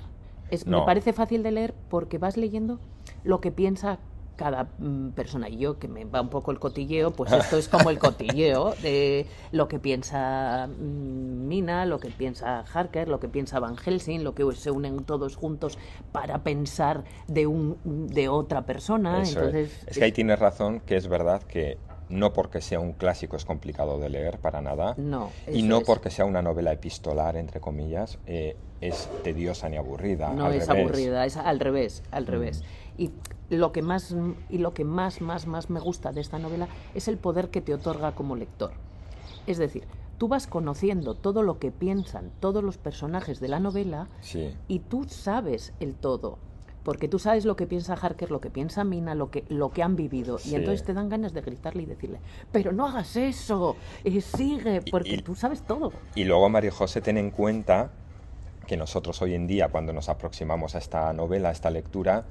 Es, 0.49 0.67
Me 0.67 0.81
parece 0.81 1.13
fácil 1.13 1.41
de 1.41 1.51
leer 1.51 1.73
porque 1.89 2.17
vas 2.17 2.37
leyendo 2.37 2.79
lo 3.23 3.41
que 3.41 3.51
piensa 3.51 3.99
cada 4.35 4.67
mm, 4.77 5.09
persona. 5.11 5.49
Y 5.49 5.57
yo, 5.57 5.79
que 5.79 5.87
me 5.87 6.05
va 6.05 6.21
un 6.21 6.29
poco 6.29 6.51
el 6.51 6.59
cotilleo, 6.59 7.11
pues 7.11 7.31
esto 7.31 7.57
es 7.57 7.67
como 7.67 7.89
el 7.89 7.99
cotilleo 7.99 8.73
de 8.81 9.25
lo 9.51 9.67
que 9.67 9.79
piensa 9.79 10.67
mm, 10.67 11.47
Mina, 11.47 11.85
lo 11.85 11.99
que 11.99 12.09
piensa 12.09 12.59
Harker, 12.61 13.07
lo 13.07 13.19
que 13.19 13.27
piensa 13.27 13.59
Van 13.59 13.77
Helsing, 13.77 14.23
lo 14.23 14.35
que 14.35 14.43
se 14.53 14.71
unen 14.71 15.03
todos 15.03 15.35
juntos 15.35 15.77
para 16.11 16.43
pensar 16.43 17.03
de, 17.27 17.47
un, 17.47 17.77
de 17.83 18.29
otra 18.29 18.65
persona. 18.65 19.23
Entonces, 19.23 19.83
es. 19.87 19.97
que 19.97 20.03
ahí 20.03 20.11
tienes 20.11 20.39
razón, 20.39 20.79
que 20.81 20.95
es 20.95 21.07
verdad 21.07 21.41
que 21.43 21.77
no 22.09 22.33
porque 22.33 22.61
sea 22.61 22.79
un 22.79 22.93
clásico 22.93 23.35
es 23.35 23.45
complicado 23.45 23.99
de 23.99 24.09
leer 24.09 24.39
para 24.39 24.61
nada. 24.61 24.95
No. 24.97 25.29
Y 25.51 25.63
no 25.63 25.81
porque 25.81 26.09
sea 26.09 26.25
una 26.25 26.41
novela 26.41 26.71
epistolar, 26.71 27.35
entre 27.35 27.59
comillas, 27.59 28.19
eh, 28.25 28.55
es 28.81 29.09
tediosa 29.23 29.69
ni 29.69 29.77
aburrida. 29.77 30.33
No 30.33 30.49
es 30.49 30.69
aburrida, 30.69 31.25
es 31.25 31.37
al 31.37 31.59
revés, 31.59 32.03
al 32.11 32.23
mm. 32.23 32.27
revés. 32.27 32.63
Y 32.97 33.11
lo 33.49 33.71
que 33.71 33.81
más 33.81 34.15
y 34.49 34.57
lo 34.57 34.73
que 34.73 34.83
más 34.83 35.21
más 35.21 35.47
más 35.47 35.69
me 35.69 35.79
gusta 35.79 36.11
de 36.11 36.21
esta 36.21 36.39
novela 36.39 36.67
es 36.93 37.07
el 37.07 37.17
poder 37.17 37.49
que 37.49 37.61
te 37.61 37.73
otorga 37.73 38.13
como 38.13 38.35
lector. 38.35 38.71
Es 39.47 39.57
decir, 39.57 39.83
tú 40.17 40.27
vas 40.27 40.47
conociendo 40.47 41.15
todo 41.15 41.43
lo 41.43 41.59
que 41.59 41.71
piensan 41.71 42.31
todos 42.39 42.63
los 42.63 42.77
personajes 42.77 43.39
de 43.39 43.47
la 43.47 43.59
novela 43.59 44.07
y 44.67 44.79
tú 44.79 45.05
sabes 45.07 45.73
el 45.79 45.95
todo 45.95 46.37
porque 46.83 47.07
tú 47.07 47.19
sabes 47.19 47.45
lo 47.45 47.55
que 47.55 47.65
piensa 47.65 47.93
Harker, 47.93 48.29
lo 48.31 48.41
que 48.41 48.49
piensa 48.49 48.83
Mina, 48.83 49.15
lo 49.15 49.31
que, 49.31 49.45
lo 49.49 49.71
que 49.71 49.83
han 49.83 49.95
vivido. 49.95 50.37
Y 50.45 50.55
entonces 50.55 50.83
te 50.83 50.93
dan 50.93 51.09
ganas 51.09 51.33
de 51.33 51.41
gritarle 51.41 51.83
y 51.83 51.85
decirle, 51.85 52.19
pero 52.51 52.71
no 52.71 52.87
hagas 52.87 53.15
eso, 53.15 53.75
y 54.03 54.21
sigue, 54.21 54.81
porque 54.91 55.21
tú 55.21 55.35
sabes 55.35 55.61
todo. 55.63 55.93
Y 56.15 56.25
luego, 56.25 56.49
María 56.49 56.71
José, 56.71 57.01
ten 57.01 57.17
en 57.17 57.31
cuenta 57.31 57.91
que 58.67 58.77
nosotros 58.77 59.21
hoy 59.21 59.33
en 59.33 59.47
día, 59.47 59.69
cuando 59.69 59.93
nos 59.93 60.09
aproximamos 60.09 60.75
a 60.75 60.77
esta 60.77 61.11
novela, 61.13 61.49
a 61.49 61.51
esta 61.51 61.69
lectura, 61.69 62.25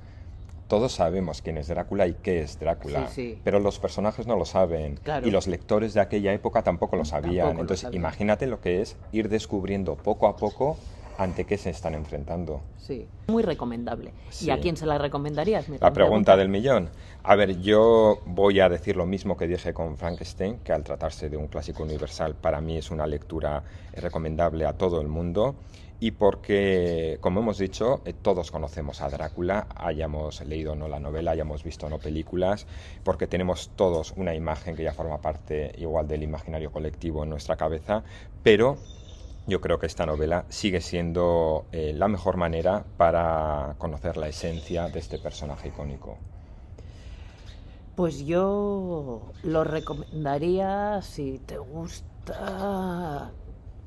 todos 0.69 0.93
sabemos 0.93 1.43
quién 1.43 1.59
es 1.59 1.69
Drácula 1.69 2.07
y 2.07 2.15
qué 2.15 2.41
es 2.41 2.59
Drácula, 2.59 3.07
pero 3.45 3.61
los 3.61 3.79
personajes 3.79 4.27
no 4.27 4.37
lo 4.37 4.47
saben 4.47 4.99
y 5.23 5.31
los 5.31 5.47
lectores 5.47 5.93
de 5.93 6.01
aquella 6.01 6.33
época 6.33 6.63
tampoco 6.63 6.97
lo 6.97 7.05
sabían. 7.05 7.59
Entonces, 7.59 7.91
imagínate 7.93 8.47
lo 8.47 8.61
que 8.61 8.81
es 8.81 8.97
ir 9.13 9.29
descubriendo 9.29 9.97
poco 9.97 10.27
a 10.27 10.37
poco 10.37 10.79
ante 11.19 11.45
qué 11.45 11.57
se 11.59 11.71
están 11.71 11.95
enfrentando. 11.95 12.63
Sí, 12.79 13.07
muy 13.29 13.43
recomendable. 13.43 14.13
¿Y 14.41 14.51
a 14.51 14.59
quién 14.59 14.77
se 14.77 14.87
la 14.87 14.99
recomendarías? 14.99 15.69
La 15.81 15.93
pregunta 15.93 16.37
del 16.37 16.49
millón. 16.49 16.91
A 17.23 17.37
ver, 17.37 17.61
yo 17.61 18.19
voy 18.27 18.61
a 18.61 18.69
decir 18.69 18.97
lo 18.97 19.07
mismo 19.07 19.37
que 19.37 19.47
dije 19.47 19.73
con 19.73 19.97
Frankenstein, 19.97 20.59
que 20.59 20.73
al 20.73 20.83
tratarse 20.83 21.29
de 21.29 21.37
un 21.37 21.47
clásico 21.47 21.83
universal, 21.83 22.35
para 22.35 22.61
mí 22.61 22.77
es 22.77 22.91
una 22.91 23.07
lectura 23.07 23.63
recomendable 23.95 24.67
a 24.67 24.73
todo 24.73 25.01
el 25.01 25.09
mundo. 25.09 25.55
Y 26.01 26.11
porque, 26.11 27.19
como 27.21 27.39
hemos 27.39 27.59
dicho, 27.59 28.01
eh, 28.05 28.13
todos 28.13 28.51
conocemos 28.51 29.01
a 29.01 29.09
Drácula, 29.09 29.69
hayamos 29.77 30.45
leído 30.45 30.75
no 30.75 30.89
la 30.89 30.99
novela, 30.99 31.31
hayamos 31.31 31.63
visto 31.63 31.89
no 31.89 32.01
películas, 32.01 32.67
porque 33.05 33.29
tenemos 33.29 33.71
todos 33.77 34.13
una 34.17 34.35
imagen 34.35 34.75
que 34.75 34.83
ya 34.83 34.93
forma 34.93 35.21
parte 35.21 35.71
igual 35.79 36.09
del 36.09 36.25
imaginario 36.25 36.73
colectivo 36.73 37.23
en 37.23 37.31
nuestra 37.31 37.57
cabeza, 37.57 38.03
pero 38.43 38.79
yo 39.47 39.61
creo 39.61 39.79
que 39.79 39.87
esta 39.87 40.07
novela 40.07 40.45
sigue 40.49 40.81
siendo 40.81 41.67
eh, 41.73 41.93
la 41.95 42.09
mejor 42.09 42.37
manera 42.37 42.85
para 42.97 43.75
conocer 43.79 44.17
la 44.17 44.29
esencia 44.29 44.89
de 44.89 44.99
este 44.99 45.19
personaje 45.19 45.69
icónico. 45.69 46.19
Pues 47.97 48.25
yo 48.25 49.33
lo 49.43 49.65
recomendaría 49.65 51.03
si 51.03 51.39
te 51.41 51.59
gusta 51.59 53.33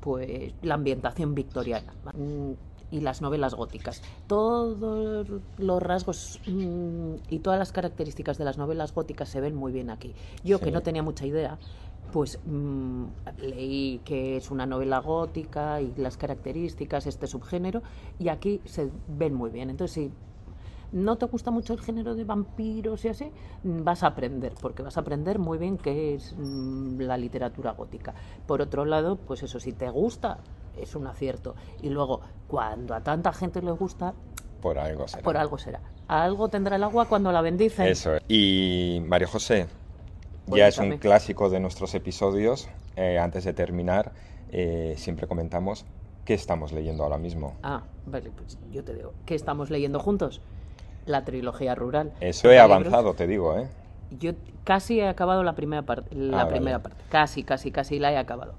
pues 0.00 0.52
la 0.62 0.74
ambientación 0.74 1.34
victoriana 1.34 1.92
mm, 2.14 2.52
y 2.92 3.00
las 3.00 3.20
novelas 3.20 3.54
góticas. 3.54 4.02
Todos 4.28 5.26
los 5.58 5.82
rasgos 5.82 6.40
mm, 6.46 7.14
y 7.30 7.40
todas 7.40 7.58
las 7.58 7.72
características 7.72 8.38
de 8.38 8.44
las 8.44 8.58
novelas 8.58 8.94
góticas 8.94 9.28
se 9.28 9.40
ven 9.40 9.56
muy 9.56 9.72
bien 9.72 9.90
aquí. 9.90 10.14
Yo 10.44 10.60
que 10.60 10.70
no 10.70 10.82
tenía 10.82 11.02
mucha 11.02 11.26
idea, 11.26 11.58
pues 12.12 12.38
mm, 12.44 13.04
leí 13.38 14.00
que 14.04 14.36
es 14.36 14.50
una 14.50 14.66
novela 14.66 14.98
gótica 15.00 15.80
y 15.80 15.92
las 15.96 16.16
características, 16.16 17.06
este 17.06 17.26
subgénero, 17.26 17.82
y 18.18 18.28
aquí 18.28 18.60
se 18.64 18.90
ven 19.08 19.34
muy 19.34 19.50
bien. 19.50 19.70
Entonces, 19.70 19.94
si 19.94 20.12
no 20.92 21.16
te 21.16 21.26
gusta 21.26 21.50
mucho 21.50 21.72
el 21.72 21.80
género 21.80 22.14
de 22.14 22.24
vampiros 22.24 23.04
y 23.04 23.08
así, 23.08 23.30
vas 23.62 24.02
a 24.02 24.08
aprender, 24.08 24.54
porque 24.60 24.82
vas 24.82 24.96
a 24.96 25.00
aprender 25.00 25.38
muy 25.38 25.58
bien 25.58 25.78
qué 25.78 26.14
es 26.14 26.34
mm, 26.36 27.00
la 27.00 27.16
literatura 27.16 27.72
gótica. 27.72 28.14
Por 28.46 28.62
otro 28.62 28.84
lado, 28.84 29.16
pues 29.16 29.42
eso, 29.42 29.60
si 29.60 29.72
te 29.72 29.88
gusta, 29.90 30.38
es 30.76 30.94
un 30.94 31.06
acierto. 31.06 31.54
Y 31.82 31.88
luego, 31.88 32.20
cuando 32.48 32.94
a 32.94 33.00
tanta 33.02 33.32
gente 33.32 33.62
le 33.62 33.72
gusta, 33.72 34.14
por 34.60 34.78
algo 34.78 35.06
será. 35.06 35.22
Por 35.22 35.36
algo 35.36 35.58
será. 35.58 35.80
Algo 36.08 36.48
tendrá 36.48 36.76
el 36.76 36.82
agua 36.82 37.06
cuando 37.06 37.30
la 37.30 37.40
bendice. 37.40 37.88
Eso. 37.90 38.12
Y 38.26 39.02
María 39.06 39.28
José, 39.28 39.66
ya 40.46 40.68
es 40.68 40.78
un 40.78 40.98
clásico 40.98 41.50
de 41.50 41.60
nuestros 41.60 41.94
episodios. 41.94 42.68
Eh, 42.96 43.18
antes 43.18 43.44
de 43.44 43.52
terminar, 43.52 44.12
eh, 44.50 44.94
siempre 44.96 45.26
comentamos 45.26 45.84
qué 46.24 46.34
estamos 46.34 46.72
leyendo 46.72 47.04
ahora 47.04 47.18
mismo. 47.18 47.54
Ah, 47.62 47.82
vale, 48.06 48.30
pues 48.30 48.58
yo 48.72 48.82
te 48.84 48.94
digo, 48.94 49.12
¿qué 49.26 49.34
estamos 49.34 49.70
leyendo 49.70 50.00
juntos? 50.00 50.40
La 51.04 51.24
trilogía 51.24 51.74
rural. 51.74 52.12
Eso 52.20 52.50
he 52.50 52.58
avanzado, 52.58 53.14
te 53.14 53.26
digo, 53.26 53.58
¿eh? 53.58 53.68
Yo 54.18 54.32
casi 54.64 55.00
he 55.00 55.08
acabado 55.08 55.42
la 55.42 55.54
primera 55.54 55.82
parte, 55.82 56.14
la 56.14 56.42
ah, 56.42 56.48
primera 56.48 56.80
parte, 56.80 57.02
casi, 57.08 57.42
casi, 57.42 57.70
casi 57.70 57.98
la 57.98 58.12
he 58.12 58.16
acabado. 58.16 58.54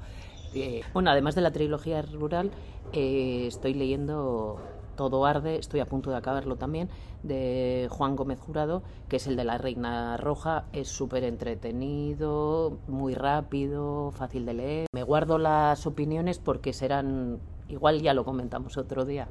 Eh, 0.53 0.81
bueno, 0.93 1.09
además 1.09 1.35
de 1.35 1.41
la 1.41 1.51
trilogía 1.51 2.01
rural, 2.01 2.51
estoy 2.93 3.73
leyendo 3.73 4.59
todo 4.97 5.25
arde, 5.25 5.57
estoy 5.57 5.79
a 5.79 5.85
punto 5.85 6.11
de 6.11 6.17
acabarlo 6.17 6.57
también, 6.57 6.89
de 7.23 7.87
Juan 7.89 8.17
Gómez 8.17 8.41
Jurado, 8.41 8.83
que 9.07 9.15
es 9.15 9.27
el 9.27 9.37
de 9.37 9.45
la 9.45 9.57
Reina 9.57 10.17
Roja. 10.17 10.65
Es 10.73 10.89
súper 10.89 11.23
entretenido, 11.23 12.79
muy 12.89 13.15
rápido, 13.15 14.11
fácil 14.11 14.45
de 14.45 14.53
leer. 14.53 14.87
Me 14.93 15.03
guardo 15.03 15.37
las 15.37 15.87
opiniones 15.87 16.39
porque 16.39 16.73
serán, 16.73 17.39
igual 17.69 18.01
ya 18.01 18.13
lo 18.13 18.25
comentamos 18.25 18.77
otro 18.77 19.05
día. 19.05 19.29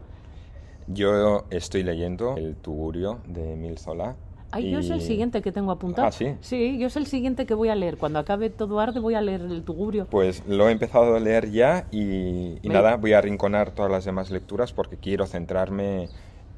Yo 0.87 1.45
estoy 1.51 1.83
leyendo 1.83 2.37
El 2.37 2.57
Tugurio 2.57 3.19
de 3.27 3.53
Emil 3.55 3.77
Zola 3.77 4.17
Ay, 4.57 4.71
yo 4.71 4.79
es 4.79 4.89
el 4.91 5.01
siguiente 5.03 5.43
que 5.43 5.53
tengo 5.53 5.71
apuntado. 5.71 6.09
Ah, 6.09 6.13
sí. 6.13 6.35
Sí, 6.41 6.79
yo 6.79 6.87
es 6.87 6.97
el 6.97 7.07
siguiente 7.07 7.45
que 7.45 7.53
voy 7.53 7.69
a 7.69 7.75
leer. 7.75 7.99
Cuando 7.99 8.19
acabe 8.19 8.49
todo 8.49 8.81
arde 8.81 9.01
voy 9.01 9.15
a 9.15 9.21
leer 9.21 9.43
el 9.43 9.63
Tugurio. 9.65 10.07
Pues 10.07 10.43
lo 10.47 10.69
he 10.69 10.73
empezado 10.73 11.15
a 11.15 11.21
leer 11.21 11.51
ya 11.51 11.87
y, 11.91 12.59
nada, 12.65 12.97
voy 12.97 13.13
a 13.13 13.19
arrinconar 13.19 13.73
todas 13.73 13.91
las 13.91 14.05
demás 14.07 14.31
lecturas 14.31 14.73
porque 14.73 14.97
quiero 14.97 15.27
centrarme 15.27 16.09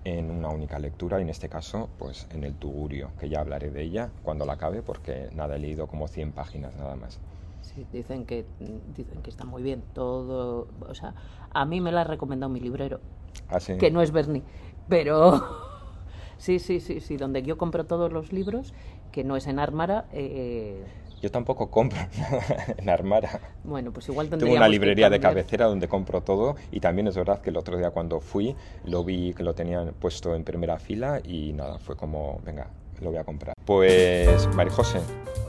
en 0.05 0.31
una 0.31 0.49
única 0.49 0.79
lectura, 0.79 1.19
y 1.19 1.23
en 1.23 1.29
este 1.29 1.49
caso, 1.49 1.91
pues 1.99 2.29
en 2.33 2.45
el 2.45 2.55
Tugurio, 2.55 3.11
que 3.19 3.29
ya 3.29 3.41
hablaré 3.41 3.71
de 3.71 3.83
ella 3.83 4.11
cuando 4.23 4.47
la 4.47 4.55
acabe, 4.55 4.81
porque 4.81 5.29
nada, 5.35 5.57
he 5.57 5.59
leído 5.59 5.87
como 5.89 6.07
100 6.09 6.33
páginas 6.33 6.75
nada 6.77 6.95
más. 6.97 7.19
Sí, 7.61 7.85
dicen 7.93 8.25
que, 8.25 8.47
dicen 8.97 9.21
que 9.23 9.29
está 9.29 9.45
muy 9.45 9.63
bien 9.63 9.83
todo. 9.93 10.69
O 10.89 10.95
sea, 10.95 11.15
a 11.51 11.65
mí 11.67 11.81
me 11.81 11.93
la 11.93 12.03
ha 12.03 12.05
recomendado 12.05 12.49
mi 12.49 12.61
librero, 12.61 13.01
Ah, 13.49 13.61
sí. 13.61 13.77
que 13.77 13.91
no 13.91 14.01
es 14.01 14.13
Bernie, 14.13 14.45
pero 14.89 15.43
sí, 16.39 16.59
sí, 16.59 16.81
sí, 16.81 17.01
sí, 17.01 17.17
donde 17.17 17.43
yo 17.43 17.59
compro 17.59 17.85
todos 17.85 18.13
los 18.13 18.33
libros, 18.33 18.73
que 19.13 19.25
no 19.25 19.37
es 19.37 19.47
en 19.47 19.59
Armara. 19.59 20.07
eh, 20.13 20.83
Yo 21.21 21.31
tampoco 21.31 21.71
compro 21.71 21.99
en 22.79 22.89
Armara. 22.89 23.41
bueno, 23.65 23.93
pues 23.93 24.09
igual 24.09 24.29
Tengo 24.31 24.53
una 24.55 24.69
librería 24.69 25.11
de 25.11 25.21
cabecera 25.21 25.67
donde 25.67 25.89
compro 25.89 26.21
todo 26.23 26.57
y 26.71 26.81
también 26.81 27.07
es 27.09 27.17
verdad 27.17 27.41
que 27.41 27.51
el 27.51 27.57
otro 27.57 27.77
día 27.77 27.91
cuando 27.91 28.21
fui 28.21 28.55
lo 28.85 29.05
vi 29.05 29.35
que 29.35 29.43
lo 29.43 29.55
tenían 29.55 29.93
puesto 29.99 30.35
en 30.35 30.45
primera 30.45 30.79
fila 30.79 31.21
y 31.25 31.53
nada, 31.53 31.79
fue 31.79 31.97
como, 31.97 32.41
venga, 32.45 32.69
lo 33.01 33.11
voy 33.11 33.19
a 33.19 33.25
comprar. 33.25 33.55
Pues, 33.65 34.49
María 34.55 34.73
José, 34.73 35.01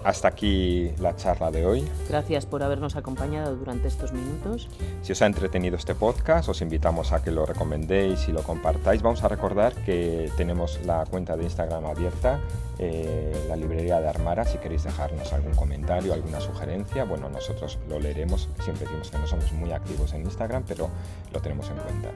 hasta 0.04 0.28
aquí 0.28 0.92
la 1.00 1.16
charla 1.16 1.52
de 1.52 1.66
hoy. 1.66 1.88
Gracias 2.08 2.46
por 2.46 2.64
habernos 2.64 2.96
acompañado 2.96 3.56
durante 3.56 3.88
estos 3.88 4.14
minutos. 4.14 4.70
Si 5.02 5.12
os 5.12 5.22
ha 5.22 5.26
entretenido 5.26 5.76
este 5.76 5.96
podcast, 5.96 6.50
os 6.50 6.62
invitamos 6.62 7.12
a 7.12 7.22
que 7.22 7.32
lo 7.32 7.46
recomendéis 7.46 8.28
y 8.28 8.32
lo 8.32 8.44
compartáis. 8.44 9.02
Vamos 9.02 9.24
a 9.24 9.28
recordar 9.28 9.74
que 9.86 10.32
tenemos 10.38 10.80
la 10.86 11.06
cuenta 11.06 11.36
de 11.36 11.44
Instagram 11.44 11.86
abierta, 11.86 12.40
eh, 12.78 13.46
la 13.50 13.56
librería 13.56 14.00
de 14.00 14.08
Armara, 14.08 14.46
si 14.46 14.58
queréis 14.58 14.84
dejarnos 14.84 15.34
algún 15.34 15.54
comentario, 15.54 16.14
alguna 16.14 16.40
sugerencia. 16.40 17.04
Bueno, 17.04 17.30
nosotros 17.30 17.78
lo 17.90 18.00
leeremos. 18.00 18.48
Siempre 18.64 18.86
decimos 18.86 19.12
que 19.12 19.18
no 19.18 19.28
somos 19.28 19.52
muy 19.52 19.72
activos 19.72 20.14
en 20.14 20.22
Instagram, 20.22 20.64
pero 20.68 20.90
lo 21.34 21.42
tenemos 21.42 21.70
en 21.70 21.78
cuenta. 21.78 22.10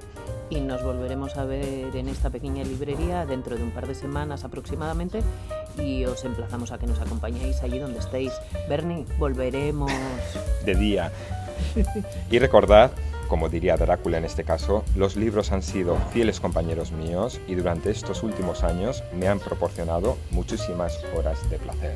Y 0.50 0.62
nos 0.62 0.84
volveremos 0.84 1.36
a 1.38 1.46
ver 1.46 1.96
en 1.96 2.08
esta 2.08 2.30
pequeña 2.30 2.64
librería 2.64 3.26
dentro 3.26 3.56
de 3.58 3.64
un 3.64 3.72
par 3.72 3.88
de 3.88 3.96
semanas 3.96 4.44
aproximadamente. 4.44 5.22
Y 5.78 6.06
os 6.06 6.24
emplazamos 6.24 6.72
a 6.72 6.78
que 6.78 6.86
nos 6.86 7.00
acompañéis 7.00 7.62
donde 7.80 8.00
estéis. 8.00 8.34
Bernie, 8.70 9.06
volveremos. 9.18 9.92
de 10.66 10.76
día. 10.76 11.12
Y 12.30 12.40
recordad, 12.40 12.92
como 13.28 13.50
diría 13.50 13.78
Drácula 13.78 14.18
en 14.18 14.26
este 14.26 14.44
caso, 14.44 14.84
los 14.96 15.16
libros 15.16 15.52
han 15.52 15.64
sido 15.64 15.98
fieles 16.12 16.40
compañeros 16.40 16.92
míos 16.92 17.40
y 17.48 17.56
durante 17.56 17.90
estos 17.92 18.24
últimos 18.24 18.64
años 18.64 19.04
me 19.18 19.28
han 19.28 19.40
proporcionado 19.40 20.18
muchísimas 20.32 21.00
horas 21.16 21.50
de 21.50 21.58
placer. 21.58 21.96